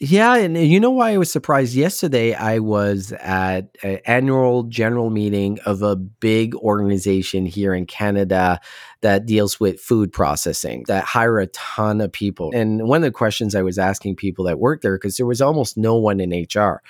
Yeah, 0.07 0.37
and 0.37 0.55
you 0.59 0.81
know 0.81 0.91
why 0.91 1.13
I 1.13 1.17
was 1.17 1.33
surprised? 1.33 1.75
Yesterday, 1.75 2.35
I 2.35 2.59
was 2.59 3.13
at 3.13 3.75
an 3.83 4.01
annual 4.05 4.65
general 4.65 5.09
meeting 5.09 5.59
of 5.65 5.81
a 5.81 5.97
big 5.97 6.55
organization 6.57 7.47
here 7.47 7.73
in 7.73 7.87
Canada 7.87 8.61
that 9.01 9.25
deals 9.25 9.59
with 9.59 9.81
food 9.81 10.13
processing, 10.13 10.85
that 10.89 11.05
hire 11.05 11.39
a 11.39 11.47
ton 11.47 12.03
of 12.03 12.13
people. 12.13 12.51
And 12.55 12.87
one 12.87 12.99
of 12.99 13.05
the 13.05 13.17
questions 13.17 13.55
I 13.55 13.63
was 13.63 13.79
asking 13.79 14.17
people 14.17 14.45
that 14.45 14.59
worked 14.59 14.83
there, 14.83 14.97
because 14.99 15.17
there 15.17 15.25
was 15.25 15.41
almost 15.41 15.79
no 15.79 15.97
one 15.97 16.21
in 16.21 16.47
HR, 16.53 16.83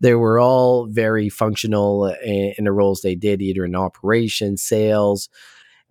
they 0.00 0.14
were 0.14 0.40
all 0.40 0.86
very 0.86 1.28
functional 1.28 2.06
in, 2.06 2.54
in 2.56 2.64
the 2.64 2.72
roles 2.72 3.02
they 3.02 3.14
did, 3.14 3.42
either 3.42 3.66
in 3.66 3.76
operations, 3.76 4.62
sales. 4.62 5.28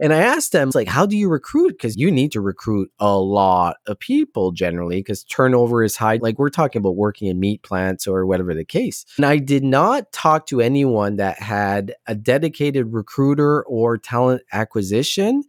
And 0.02 0.14
I 0.14 0.18
asked 0.18 0.52
them, 0.52 0.72
like, 0.74 0.88
how 0.88 1.06
do 1.06 1.16
you 1.16 1.30
recruit? 1.30 1.74
Because 1.74 1.96
you 1.96 2.10
need 2.10 2.32
to 2.32 2.42
recruit 2.42 2.92
a 3.00 3.16
lot 3.20 3.78
of 3.86 4.00
people 4.00 4.52
generally, 4.52 4.98
because 4.98 5.24
turnover 5.24 5.84
is 5.84 5.96
high. 5.96 6.18
Like, 6.20 6.40
we're 6.40 6.50
talking 6.50 6.80
about 6.80 6.96
working 6.96 7.28
in 7.28 7.40
meat 7.40 7.62
plants 7.62 8.08
or 8.08 8.26
whatever 8.26 8.56
the 8.56 8.66
case. 8.66 9.06
And 9.18 9.28
I 9.28 9.38
did 9.38 9.64
not 9.64 10.12
talk 10.12 10.48
to 10.48 10.60
anyone 10.60 11.18
that 11.18 11.40
had 11.40 11.94
a 12.08 12.16
dedicated 12.16 12.92
recruiter 12.92 13.64
or 13.66 14.00
talent 14.00 14.42
acquisition. 14.52 15.44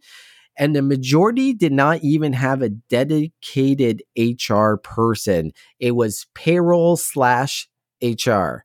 And 0.55 0.75
the 0.75 0.83
majority 0.83 1.55
did 1.55 1.73
not 1.73 2.03
even 2.03 2.33
have 2.33 2.61
a 2.61 2.69
dedicated 2.69 4.03
HR 4.15 4.75
person, 4.75 5.51
it 5.79 5.95
was 5.95 6.27
payroll 6.35 6.95
slash 6.95 7.67
HR. 8.03 8.63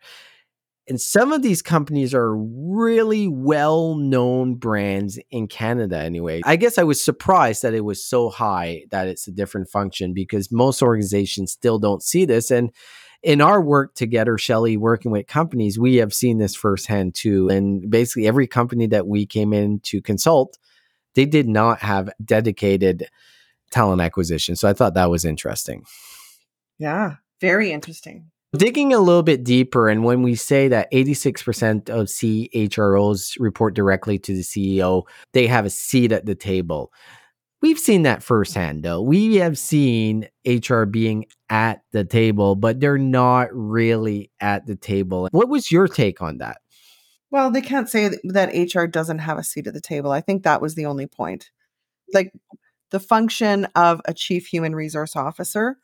And 0.88 1.01
some 1.01 1.33
of 1.33 1.42
these 1.42 1.61
companies 1.61 2.14
are 2.14 2.35
really 2.35 3.29
well 3.29 3.96
known 3.96 4.55
brands 4.55 5.18
in 5.31 5.46
Canada, 5.46 5.98
anyway. 5.98 6.40
I 6.44 6.57
guess 6.57 6.79
I 6.79 6.85
was 6.85 7.05
surprised 7.05 7.62
that 7.62 7.74
it 7.74 7.85
was 7.85 8.05
so 8.05 8.31
high 8.31 8.85
that 8.90 9.07
it's 9.07 9.29
a 9.29 9.33
different 9.33 9.68
function 9.68 10.14
because 10.14 10.51
most 10.51 10.83
organizations 10.83 11.53
still 11.53 11.79
don't 11.79 12.03
see 12.03 12.24
this. 12.24 12.51
And 12.51 12.72
in 13.22 13.40
our 13.40 13.61
work 13.61 13.94
together, 13.94 14.38
Shelley, 14.38 14.77
working 14.77 15.11
with 15.11 15.27
companies, 15.27 15.79
we 15.79 15.96
have 15.96 16.14
seen 16.14 16.38
this 16.38 16.55
firsthand 16.55 17.14
too. 17.14 17.48
And 17.48 17.90
basically, 17.90 18.27
every 18.27 18.46
company 18.46 18.87
that 18.87 19.07
we 19.07 19.27
came 19.27 19.53
in 19.53 19.81
to 19.81 20.01
consult, 20.01 20.57
they 21.14 21.27
did 21.27 21.48
not 21.48 21.81
have 21.81 22.11
dedicated 22.24 23.09
talent 23.70 24.01
acquisition. 24.01 24.57
So 24.57 24.68
I 24.68 24.72
thought 24.72 24.94
that 24.94 25.11
was 25.11 25.24
interesting. 25.24 25.85
Yeah, 26.79 27.16
very 27.40 27.72
interesting. 27.72 28.31
Digging 28.56 28.94
a 28.94 28.98
little 28.98 29.22
bit 29.22 29.44
deeper, 29.44 29.90
and 29.90 30.04
when 30.04 30.22
we 30.22 30.34
say 30.34 30.68
that 30.68 30.90
86% 30.90 31.90
of 31.90 32.06
CHROs 32.06 33.37
report 33.38 33.74
directly 33.74 34.18
to 34.20 34.32
the 34.32 34.40
CEO, 34.40 35.02
they 35.34 35.46
have 35.46 35.66
a 35.66 35.70
seat 35.70 36.12
at 36.12 36.24
the 36.24 36.34
table. 36.34 36.90
We've 37.61 37.78
seen 37.78 38.04
that 38.04 38.22
firsthand, 38.22 38.84
though. 38.84 39.02
We 39.02 39.37
have 39.37 39.58
seen 39.58 40.28
HR 40.46 40.84
being 40.84 41.26
at 41.50 41.82
the 41.92 42.04
table, 42.04 42.54
but 42.54 42.80
they're 42.80 42.96
not 42.96 43.48
really 43.52 44.30
at 44.40 44.64
the 44.66 44.76
table. 44.76 45.28
What 45.32 45.50
was 45.50 45.70
your 45.70 45.87
take 45.87 46.22
on 46.22 46.38
that? 46.38 46.58
Well, 47.30 47.50
they 47.50 47.61
can't 47.61 47.90
say 47.90 48.11
that 48.24 48.74
HR 48.74 48.87
doesn't 48.87 49.18
have 49.18 49.37
a 49.37 49.44
seat 49.44 49.66
at 49.66 49.74
the 49.74 49.80
table. 49.82 50.11
I 50.11 50.22
think 50.22 50.44
that 50.44 50.62
was 50.62 50.74
the 50.74 50.87
only 50.87 51.06
point. 51.06 51.50
Like 52.14 52.32
the 52.92 53.00
function 53.00 53.66
of 53.74 54.00
a 54.06 54.14
chief 54.14 54.46
human 54.46 54.74
resource 54.74 55.16
officer 55.16 55.76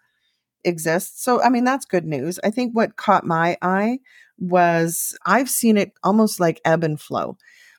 exists. 0.64 1.22
So, 1.22 1.42
I 1.42 1.48
mean, 1.48 1.64
that's 1.64 1.84
good 1.84 2.04
news. 2.04 2.38
I 2.44 2.50
think 2.50 2.72
what 2.72 2.96
caught 2.96 3.24
my 3.26 3.56
eye 3.62 3.98
was 4.38 5.16
I've 5.24 5.50
seen 5.50 5.76
it 5.76 5.92
almost 6.02 6.40
like 6.40 6.60
ebb 6.64 6.84
and 6.84 7.00
flow. 7.00 7.36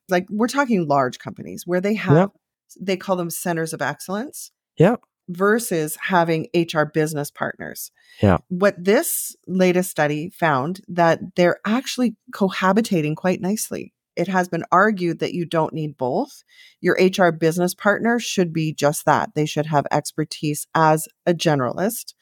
Like 0.10 0.28
we're 0.30 0.48
talking 0.48 0.88
large 0.88 1.20
companies 1.20 1.64
where 1.66 1.82
they 1.82 1.96
have, 1.96 2.16
Yep. 2.16 2.32
they 2.80 2.98
call 2.98 3.16
them 3.16 3.30
centers 3.30 3.74
of 3.74 3.82
excellence. 3.82 4.52
Yep. 4.78 5.02
Versus 5.28 5.98
having 6.00 6.48
HR 6.54 6.84
business 6.84 7.32
partners. 7.32 7.92
Yeah. 8.22 8.38
What 8.50 8.76
this 8.78 9.36
latest 9.48 9.90
study 9.90 10.30
found 10.30 10.82
that 10.88 11.20
they're 11.36 11.60
actually 11.66 12.16
cohabitating 12.32 13.16
quite 13.16 13.42
nicely. 13.42 13.94
It 14.16 14.28
has 14.28 14.48
been 14.48 14.64
argued 14.72 15.20
that 15.20 15.34
you 15.34 15.46
don't 15.46 15.74
need 15.74 15.98
both. 15.98 16.44
Your 16.80 16.96
HR 17.02 17.32
business 17.32 17.74
partner 17.74 18.20
should 18.20 18.54
be 18.54 18.72
just 18.74 19.06
that. 19.06 19.32
They 19.36 19.46
should 19.46 19.66
have 19.66 19.86
expertise 19.92 20.68
as 20.76 21.08
a 21.26 21.34
generalist 21.34 22.14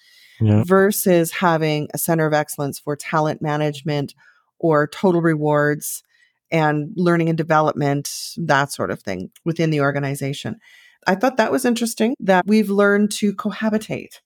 Yeah. 0.43 0.63
versus 0.65 1.31
having 1.31 1.89
a 1.93 1.97
center 1.97 2.25
of 2.25 2.33
excellence 2.33 2.79
for 2.79 2.95
talent 2.95 3.41
management 3.41 4.13
or 4.59 4.87
total 4.87 5.21
rewards 5.21 6.03
and 6.51 6.91
learning 6.95 7.29
and 7.29 7.37
development, 7.37 8.09
that 8.37 8.71
sort 8.71 8.91
of 8.91 9.01
thing 9.01 9.31
within 9.43 9.71
the 9.71 9.81
organization. 9.81 10.59
I 11.07 11.15
thought 11.15 11.37
that 11.37 11.51
was 11.51 11.65
interesting 11.65 12.15
that 12.19 12.45
we've 12.45 12.69
learned 12.69 13.11
to 13.13 13.33
cohabitate 13.33 14.19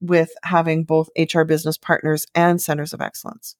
with 0.00 0.30
having 0.42 0.84
both 0.84 1.08
HR 1.18 1.42
business 1.42 1.78
partners 1.78 2.26
and 2.34 2.60
centers 2.60 2.92
of 2.92 3.00
excellence. 3.00 3.56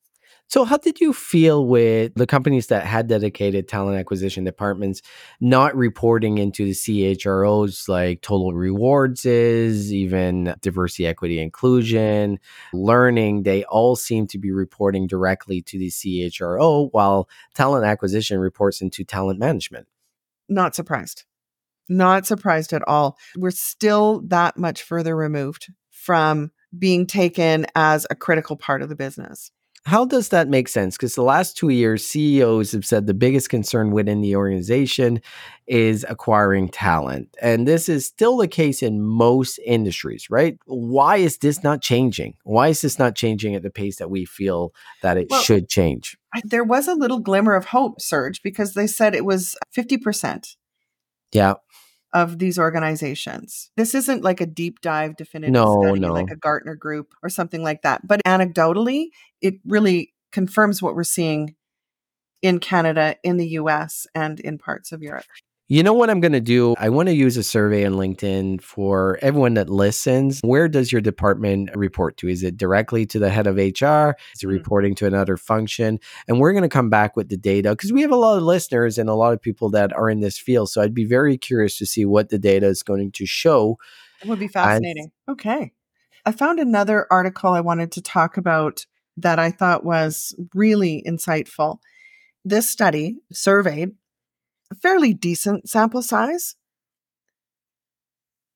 So, 0.48 0.64
how 0.64 0.76
did 0.76 1.00
you 1.00 1.12
feel 1.12 1.66
with 1.66 2.14
the 2.14 2.26
companies 2.26 2.68
that 2.68 2.86
had 2.86 3.08
dedicated 3.08 3.66
talent 3.66 3.98
acquisition 3.98 4.44
departments 4.44 5.02
not 5.40 5.74
reporting 5.74 6.38
into 6.38 6.64
the 6.64 6.70
CHROs 6.70 7.88
like 7.88 8.22
Total 8.22 8.52
Rewards 8.52 9.24
is, 9.24 9.92
even 9.92 10.54
diversity, 10.60 11.06
equity, 11.06 11.40
inclusion, 11.40 12.38
learning? 12.72 13.42
They 13.42 13.64
all 13.64 13.96
seem 13.96 14.28
to 14.28 14.38
be 14.38 14.52
reporting 14.52 15.08
directly 15.08 15.62
to 15.62 15.78
the 15.78 15.90
CHRO, 15.90 16.90
while 16.92 17.28
talent 17.54 17.84
acquisition 17.84 18.38
reports 18.38 18.80
into 18.80 19.02
talent 19.02 19.40
management. 19.40 19.88
Not 20.48 20.76
surprised. 20.76 21.24
Not 21.88 22.24
surprised 22.24 22.72
at 22.72 22.86
all. 22.86 23.18
We're 23.36 23.50
still 23.50 24.22
that 24.28 24.56
much 24.56 24.82
further 24.84 25.16
removed 25.16 25.72
from 25.90 26.52
being 26.76 27.06
taken 27.06 27.66
as 27.74 28.06
a 28.10 28.14
critical 28.14 28.56
part 28.56 28.82
of 28.82 28.88
the 28.88 28.96
business. 28.96 29.50
How 29.86 30.04
does 30.04 30.30
that 30.30 30.48
make 30.48 30.66
sense? 30.68 30.96
Because 30.96 31.14
the 31.14 31.22
last 31.22 31.56
two 31.56 31.68
years, 31.68 32.04
CEOs 32.04 32.72
have 32.72 32.84
said 32.84 33.06
the 33.06 33.14
biggest 33.14 33.50
concern 33.50 33.92
within 33.92 34.20
the 34.20 34.34
organization 34.34 35.20
is 35.68 36.04
acquiring 36.08 36.70
talent. 36.70 37.28
And 37.40 37.68
this 37.68 37.88
is 37.88 38.04
still 38.04 38.36
the 38.36 38.48
case 38.48 38.82
in 38.82 39.00
most 39.00 39.60
industries, 39.64 40.28
right? 40.28 40.58
Why 40.66 41.18
is 41.18 41.38
this 41.38 41.62
not 41.62 41.82
changing? 41.82 42.34
Why 42.42 42.66
is 42.66 42.80
this 42.80 42.98
not 42.98 43.14
changing 43.14 43.54
at 43.54 43.62
the 43.62 43.70
pace 43.70 43.98
that 43.98 44.10
we 44.10 44.24
feel 44.24 44.74
that 45.02 45.18
it 45.18 45.28
Well- 45.30 45.40
should 45.40 45.68
change? 45.68 46.16
There 46.42 46.64
was 46.64 46.88
a 46.88 46.94
little 46.94 47.20
glimmer 47.20 47.54
of 47.54 47.66
hope, 47.66 48.00
Serge, 48.00 48.42
because 48.42 48.74
they 48.74 48.88
said 48.88 49.14
it 49.14 49.24
was 49.24 49.54
50% 49.72 50.56
Yeah. 51.32 51.54
Of 52.16 52.38
these 52.38 52.58
organizations. 52.58 53.70
This 53.76 53.94
isn't 53.94 54.24
like 54.24 54.40
a 54.40 54.46
deep 54.46 54.80
dive 54.80 55.16
definitive 55.16 55.52
No, 55.52 55.82
study 55.82 56.00
no. 56.00 56.14
like 56.14 56.30
a 56.30 56.36
Gartner 56.36 56.74
group 56.74 57.12
or 57.22 57.28
something 57.28 57.62
like 57.62 57.82
that. 57.82 58.06
But 58.06 58.22
anecdotally, 58.26 59.08
it 59.42 59.56
really 59.66 60.14
confirms 60.32 60.80
what 60.80 60.94
we're 60.94 61.04
seeing 61.04 61.56
in 62.40 62.58
Canada, 62.58 63.16
in 63.22 63.36
the 63.36 63.48
US, 63.60 64.06
and 64.14 64.40
in 64.40 64.56
parts 64.56 64.92
of 64.92 65.02
Europe. 65.02 65.26
You 65.68 65.82
know 65.82 65.94
what 65.94 66.10
I'm 66.10 66.20
going 66.20 66.32
to 66.32 66.40
do? 66.40 66.76
I 66.78 66.90
want 66.90 67.08
to 67.08 67.14
use 67.14 67.36
a 67.36 67.42
survey 67.42 67.84
on 67.84 67.94
LinkedIn 67.94 68.62
for 68.62 69.18
everyone 69.20 69.54
that 69.54 69.68
listens. 69.68 70.40
Where 70.42 70.68
does 70.68 70.92
your 70.92 71.00
department 71.00 71.70
report 71.74 72.16
to? 72.18 72.28
Is 72.28 72.44
it 72.44 72.56
directly 72.56 73.04
to 73.06 73.18
the 73.18 73.30
head 73.30 73.48
of 73.48 73.56
HR? 73.56 74.14
Is 74.32 74.42
it 74.44 74.46
Mm. 74.46 74.50
reporting 74.50 74.94
to 74.96 75.06
another 75.06 75.36
function? 75.36 75.98
And 76.28 76.38
we're 76.38 76.52
going 76.52 76.62
to 76.62 76.68
come 76.68 76.88
back 76.88 77.16
with 77.16 77.30
the 77.30 77.36
data 77.36 77.70
because 77.70 77.92
we 77.92 78.02
have 78.02 78.12
a 78.12 78.16
lot 78.16 78.36
of 78.36 78.44
listeners 78.44 78.96
and 78.96 79.08
a 79.08 79.14
lot 79.14 79.32
of 79.32 79.42
people 79.42 79.68
that 79.70 79.92
are 79.92 80.08
in 80.08 80.20
this 80.20 80.38
field. 80.38 80.70
So 80.70 80.82
I'd 80.82 80.94
be 80.94 81.04
very 81.04 81.36
curious 81.36 81.76
to 81.78 81.86
see 81.86 82.04
what 82.04 82.28
the 82.28 82.38
data 82.38 82.66
is 82.66 82.84
going 82.84 83.10
to 83.10 83.26
show. 83.26 83.76
It 84.22 84.28
would 84.28 84.38
be 84.38 84.46
fascinating. 84.46 85.10
Okay. 85.28 85.72
I 86.24 86.30
found 86.30 86.60
another 86.60 87.08
article 87.10 87.50
I 87.50 87.60
wanted 87.60 87.90
to 87.92 88.02
talk 88.02 88.36
about 88.36 88.86
that 89.16 89.40
I 89.40 89.50
thought 89.50 89.84
was 89.84 90.32
really 90.54 91.02
insightful. 91.04 91.78
This 92.44 92.70
study 92.70 93.16
surveyed 93.32 93.96
a 94.70 94.74
fairly 94.74 95.14
decent 95.14 95.68
sample 95.68 96.02
size. 96.02 96.56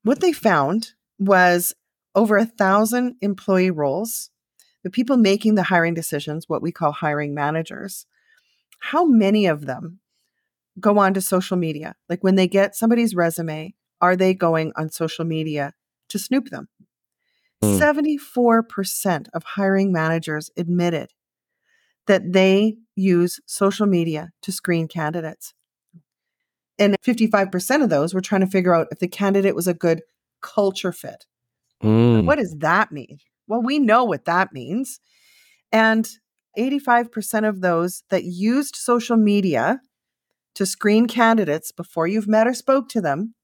What 0.02 0.20
they 0.20 0.32
found 0.32 0.92
was 1.18 1.74
over 2.14 2.36
a 2.36 2.46
thousand 2.46 3.16
employee 3.20 3.70
roles, 3.70 4.30
the 4.82 4.90
people 4.90 5.16
making 5.16 5.54
the 5.54 5.64
hiring 5.64 5.94
decisions, 5.94 6.48
what 6.48 6.62
we 6.62 6.72
call 6.72 6.92
hiring 6.92 7.34
managers. 7.34 8.06
How 8.80 9.04
many 9.04 9.46
of 9.46 9.66
them 9.66 10.00
go 10.78 10.98
on 10.98 11.14
to 11.14 11.20
social 11.20 11.56
media? 11.56 11.94
Like 12.08 12.24
when 12.24 12.36
they 12.36 12.48
get 12.48 12.74
somebody's 12.74 13.14
resume, 13.14 13.74
are 14.00 14.16
they 14.16 14.32
going 14.34 14.72
on 14.76 14.90
social 14.90 15.24
media 15.24 15.74
to 16.08 16.18
snoop 16.18 16.48
them? 16.48 16.68
Hmm. 17.62 17.78
74% 17.78 19.28
of 19.34 19.42
hiring 19.44 19.92
managers 19.92 20.50
admitted 20.56 21.12
that 22.06 22.32
they 22.32 22.78
use 22.96 23.40
social 23.46 23.86
media 23.86 24.30
to 24.42 24.50
screen 24.50 24.88
candidates. 24.88 25.52
And 26.80 26.96
55% 27.06 27.82
of 27.82 27.90
those 27.90 28.14
were 28.14 28.22
trying 28.22 28.40
to 28.40 28.46
figure 28.46 28.74
out 28.74 28.88
if 28.90 28.98
the 28.98 29.06
candidate 29.06 29.54
was 29.54 29.68
a 29.68 29.74
good 29.74 30.02
culture 30.40 30.92
fit. 30.92 31.26
Mm. 31.82 32.24
What 32.24 32.38
does 32.38 32.56
that 32.58 32.90
mean? 32.90 33.18
Well, 33.46 33.62
we 33.62 33.78
know 33.78 34.04
what 34.04 34.24
that 34.24 34.52
means. 34.52 34.98
And 35.70 36.08
85% 36.58 37.48
of 37.48 37.60
those 37.60 38.02
that 38.10 38.24
used 38.24 38.74
social 38.76 39.16
media 39.16 39.80
to 40.54 40.66
screen 40.66 41.06
candidates 41.06 41.70
before 41.70 42.06
you've 42.06 42.26
met 42.26 42.46
or 42.46 42.54
spoke 42.54 42.88
to 42.88 43.00
them 43.00 43.34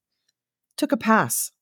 took 0.77 0.93
a 0.93 0.97
pass 0.97 1.53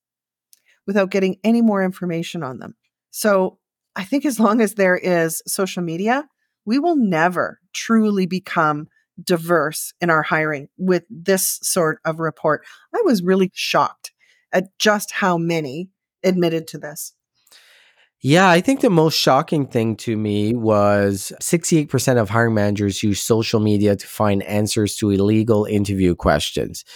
without 0.87 1.11
getting 1.11 1.37
any 1.45 1.61
more 1.61 1.83
information 1.83 2.43
on 2.43 2.59
them. 2.59 2.75
So 3.11 3.59
I 3.97 4.05
think 4.05 4.25
as 4.25 4.41
long 4.41 4.61
as 4.61 4.75
there 4.75 4.97
is 4.97 5.43
social 5.47 5.83
media, 5.83 6.29
we 6.65 6.79
will 6.79 6.97
never 6.97 7.61
truly 7.73 8.27
become 8.27 8.89
diverse 9.23 9.93
in 10.01 10.11
our 10.11 10.23
hiring 10.23 10.69
with 10.77 11.05
this 11.09 11.59
sort 11.63 12.01
of 12.05 12.21
report. 12.21 12.65
I 12.95 13.03
was 13.05 13.23
really 13.23 13.51
shocked 13.55 14.13
at 14.53 14.77
just 14.79 15.13
how 15.13 15.37
many 15.37 15.91
admitted 16.23 16.67
to 16.69 16.79
this. 16.79 17.13
Yeah, 18.21 18.49
I 18.49 18.63
think 18.63 18.81
the 18.81 18.89
most 18.89 19.19
shocking 19.19 19.67
thing 19.67 19.97
to 19.97 20.17
me 20.17 20.55
was 20.55 21.31
68% 21.43 22.17
of 22.17 22.31
hiring 22.31 22.55
managers 22.55 23.03
use 23.03 23.23
social 23.23 23.61
media 23.61 23.97
to 23.97 24.07
find 24.07 24.43
answers 24.45 24.97
to 24.97 25.11
illegal 25.11 25.67
interview 25.67 26.15
questions. 26.15 26.87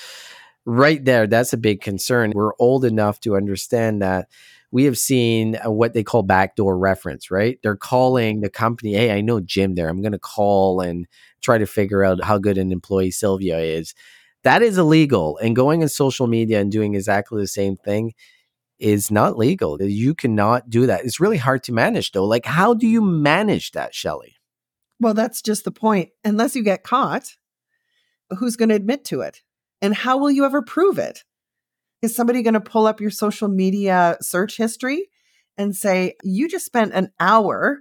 Right 0.64 1.04
there, 1.04 1.26
that's 1.26 1.52
a 1.52 1.59
big 1.59 1.83
concern. 1.83 2.33
We're 2.35 2.54
old 2.59 2.87
enough 2.87 3.20
to 3.20 3.37
understand 3.37 4.00
that 4.00 4.28
we 4.70 4.85
have 4.85 4.98
seen 4.98 5.59
what 5.64 5.94
they 5.94 6.02
call 6.02 6.22
backdoor 6.22 6.76
reference, 6.76 7.31
right? 7.31 7.59
They're 7.62 7.76
calling 7.76 8.40
the 8.40 8.50
company, 8.50 8.94
hey, 8.94 9.11
I 9.11 9.20
know 9.22 9.40
Jim 9.40 9.74
there. 9.74 9.88
I'm 9.88 10.02
going 10.02 10.12
to 10.12 10.18
call 10.18 10.81
and 10.81 11.07
try 11.40 11.59
to 11.59 11.66
figure 11.66 12.04
out 12.04 12.22
how 12.22 12.38
good 12.38 12.59
an 12.59 12.70
employee 12.70 13.11
Sylvia 13.11 13.59
is. 13.59 13.94
That 14.44 14.62
is 14.62 14.76
illegal. 14.76 15.38
And 15.38 15.57
going 15.57 15.83
on 15.83 15.88
social 15.88 16.26
media 16.26 16.61
and 16.61 16.70
doing 16.70 16.94
exactly 16.94 17.40
the 17.40 17.48
same 17.48 17.76
thing 17.76 18.12
is 18.78 19.11
not 19.11 19.38
legal. 19.38 19.83
You 19.83 20.14
cannot 20.14 20.70
do 20.70 20.87
that. 20.87 21.04
It's 21.04 21.18
really 21.18 21.38
hard 21.38 21.64
to 21.64 21.72
manage 21.72 22.12
though. 22.12 22.24
Like, 22.24 22.44
how 22.44 22.74
do 22.74 22.87
you 22.87 23.00
manage 23.00 23.72
that, 23.72 23.94
Shelley? 23.94 24.37
Well, 25.00 25.14
that's 25.14 25.42
just 25.42 25.64
the 25.64 25.70
point. 25.70 26.11
Unless 26.24 26.54
you 26.54 26.62
get 26.62 26.85
caught, 26.85 27.37
who's 28.38 28.57
going 28.57 28.68
to 28.68 28.74
admit 28.74 29.04
to 29.07 29.22
it? 29.22 29.42
And 29.81 29.94
how 29.94 30.18
will 30.18 30.31
you 30.31 30.44
ever 30.44 30.61
prove 30.61 30.98
it? 30.98 31.24
Is 32.00 32.14
somebody 32.14 32.42
going 32.42 32.54
to 32.54 32.61
pull 32.61 32.87
up 32.87 33.00
your 33.00 33.11
social 33.11 33.48
media 33.48 34.16
search 34.20 34.56
history 34.56 35.08
and 35.56 35.74
say, 35.74 36.14
you 36.22 36.48
just 36.48 36.64
spent 36.64 36.92
an 36.94 37.11
hour 37.18 37.80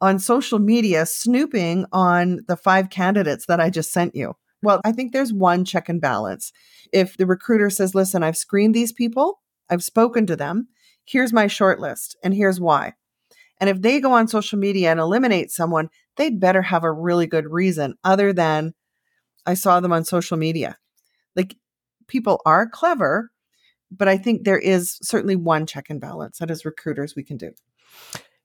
on 0.00 0.18
social 0.18 0.58
media 0.58 1.06
snooping 1.06 1.86
on 1.92 2.40
the 2.46 2.56
five 2.56 2.90
candidates 2.90 3.46
that 3.46 3.60
I 3.60 3.70
just 3.70 3.92
sent 3.92 4.14
you? 4.14 4.34
Well, 4.62 4.80
I 4.84 4.92
think 4.92 5.12
there's 5.12 5.32
one 5.32 5.64
check 5.64 5.88
and 5.88 6.00
balance. 6.00 6.52
If 6.92 7.16
the 7.16 7.26
recruiter 7.26 7.70
says, 7.70 7.94
listen, 7.94 8.22
I've 8.22 8.36
screened 8.36 8.74
these 8.74 8.92
people, 8.92 9.40
I've 9.70 9.84
spoken 9.84 10.26
to 10.26 10.36
them, 10.36 10.68
here's 11.04 11.32
my 11.32 11.46
short 11.46 11.80
list, 11.80 12.16
and 12.22 12.34
here's 12.34 12.60
why. 12.60 12.94
And 13.60 13.70
if 13.70 13.80
they 13.80 14.00
go 14.00 14.12
on 14.12 14.28
social 14.28 14.58
media 14.58 14.90
and 14.90 15.00
eliminate 15.00 15.50
someone, 15.50 15.88
they'd 16.16 16.40
better 16.40 16.62
have 16.62 16.84
a 16.84 16.92
really 16.92 17.26
good 17.26 17.46
reason 17.46 17.94
other 18.04 18.32
than 18.32 18.74
I 19.46 19.54
saw 19.54 19.80
them 19.80 19.92
on 19.92 20.04
social 20.04 20.36
media. 20.36 20.76
Like 21.34 21.56
people 22.06 22.40
are 22.44 22.68
clever, 22.68 23.30
but 23.90 24.08
I 24.08 24.16
think 24.18 24.44
there 24.44 24.58
is 24.58 24.98
certainly 25.02 25.36
one 25.36 25.66
check 25.66 25.90
and 25.90 26.00
balance 26.00 26.38
that 26.38 26.50
as 26.50 26.64
recruiters 26.64 27.14
we 27.16 27.24
can 27.24 27.36
do. 27.36 27.52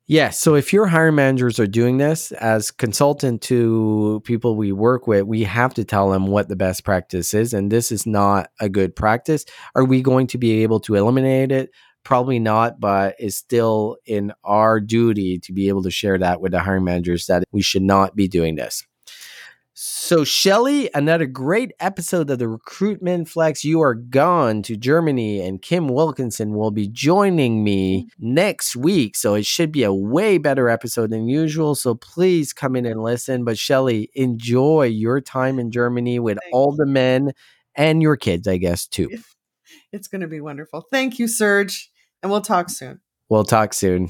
Yeah. 0.06 0.32
So 0.32 0.56
if 0.56 0.74
your 0.74 0.88
hiring 0.88 1.16
managers 1.16 1.60
are 1.60 1.68
doing 1.68 1.98
this 1.98 2.34
as 2.34 2.72
consultant 2.72 3.42
to 3.44 4.22
people 4.26 4.58
we 4.58 4.74
work 4.74 5.08
with, 5.08 5.26
we 5.26 5.44
have 5.44 5.74
to 5.76 5.86
tell 5.86 6.12
them 6.12 6.28
what 6.28 6.50
the 6.50 6.58
best 6.58 6.84
practice 6.84 7.34
is. 7.34 7.54
And 7.54 7.72
this 7.72 7.90
is 7.90 8.06
not 8.06 8.50
a 8.60 8.68
good 8.68 8.98
practice. 8.98 9.46
Are 9.76 9.86
we 9.86 10.02
going 10.02 10.28
to 10.28 10.38
be 10.38 10.64
able 10.64 10.82
to 10.82 10.96
eliminate 10.96 11.54
it? 11.54 11.72
Probably 12.04 12.38
not, 12.38 12.82
but 12.82 13.16
it's 13.18 13.38
still 13.38 13.96
in 14.06 14.34
our 14.44 14.82
duty 14.82 15.40
to 15.40 15.54
be 15.54 15.70
able 15.70 15.84
to 15.84 15.92
share 15.92 16.18
that 16.18 16.42
with 16.42 16.52
the 16.52 16.60
hiring 16.60 16.84
managers 16.84 17.28
that 17.28 17.46
we 17.54 17.62
should 17.62 17.84
not 17.84 18.14
be 18.14 18.28
doing 18.28 18.56
this. 18.56 18.86
So, 19.76 20.24
Shelley, 20.24 20.92
another 20.94 21.26
great 21.26 21.72
episode 21.80 22.30
of 22.30 22.38
the 22.38 22.48
Recruitment 22.48 23.28
Flex. 23.28 23.66
You 23.66 23.82
are 23.82 23.96
gone 23.96 24.62
to 24.64 24.78
Germany, 24.78 25.42
and 25.42 25.64
Kim 25.64 25.88
Wilkinson 25.88 26.54
will 26.54 26.70
be 26.70 26.88
joining 26.88 27.64
me 27.64 28.08
next 28.20 28.76
week. 28.76 29.16
So, 29.16 29.34
it 29.34 29.48
should 29.48 29.72
be 29.72 29.82
a 29.82 29.92
way 29.92 30.38
better 30.38 30.70
episode 30.70 31.10
than 31.10 31.28
usual. 31.28 31.74
So, 31.74 31.96
please 31.96 32.54
come 32.54 32.76
in 32.76 32.86
and 32.86 33.02
listen. 33.02 33.44
But, 33.44 33.58
Shelley, 33.58 34.12
enjoy 34.14 34.86
your 34.86 35.20
time 35.22 35.58
in 35.58 35.72
Germany 35.72 36.20
with 36.20 36.38
Thank 36.40 36.54
all 36.54 36.76
the 36.76 36.86
men 36.86 37.32
and 37.74 38.00
your 38.00 38.16
kids, 38.16 38.48
I 38.48 38.58
guess, 38.58 38.86
too. 38.86 39.10
It's 39.92 40.08
going 40.08 40.22
to 40.22 40.28
be 40.28 40.40
wonderful. 40.40 40.86
Thank 40.92 41.18
you, 41.18 41.28
Serge, 41.28 41.92
and 42.22 42.32
we'll 42.32 42.42
talk 42.42 42.70
soon. 42.70 43.02
We'll 43.28 43.44
talk 43.44 43.74
soon. 43.74 44.10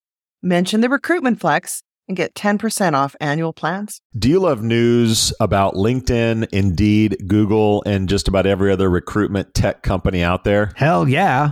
mention 0.41 0.81
the 0.81 0.89
recruitment 0.89 1.39
flex, 1.39 1.83
and 2.07 2.17
get 2.17 2.33
10% 2.33 2.93
off 2.93 3.15
annual 3.21 3.53
plans. 3.53 4.01
Do 4.17 4.29
you 4.29 4.39
love 4.39 4.63
news 4.63 5.31
about 5.39 5.75
LinkedIn, 5.75 6.47
Indeed, 6.51 7.17
Google, 7.27 7.83
and 7.85 8.09
just 8.09 8.27
about 8.27 8.47
every 8.47 8.71
other 8.71 8.89
recruitment 8.89 9.53
tech 9.53 9.83
company 9.83 10.23
out 10.23 10.43
there? 10.43 10.71
Hell 10.75 11.07
yeah. 11.07 11.51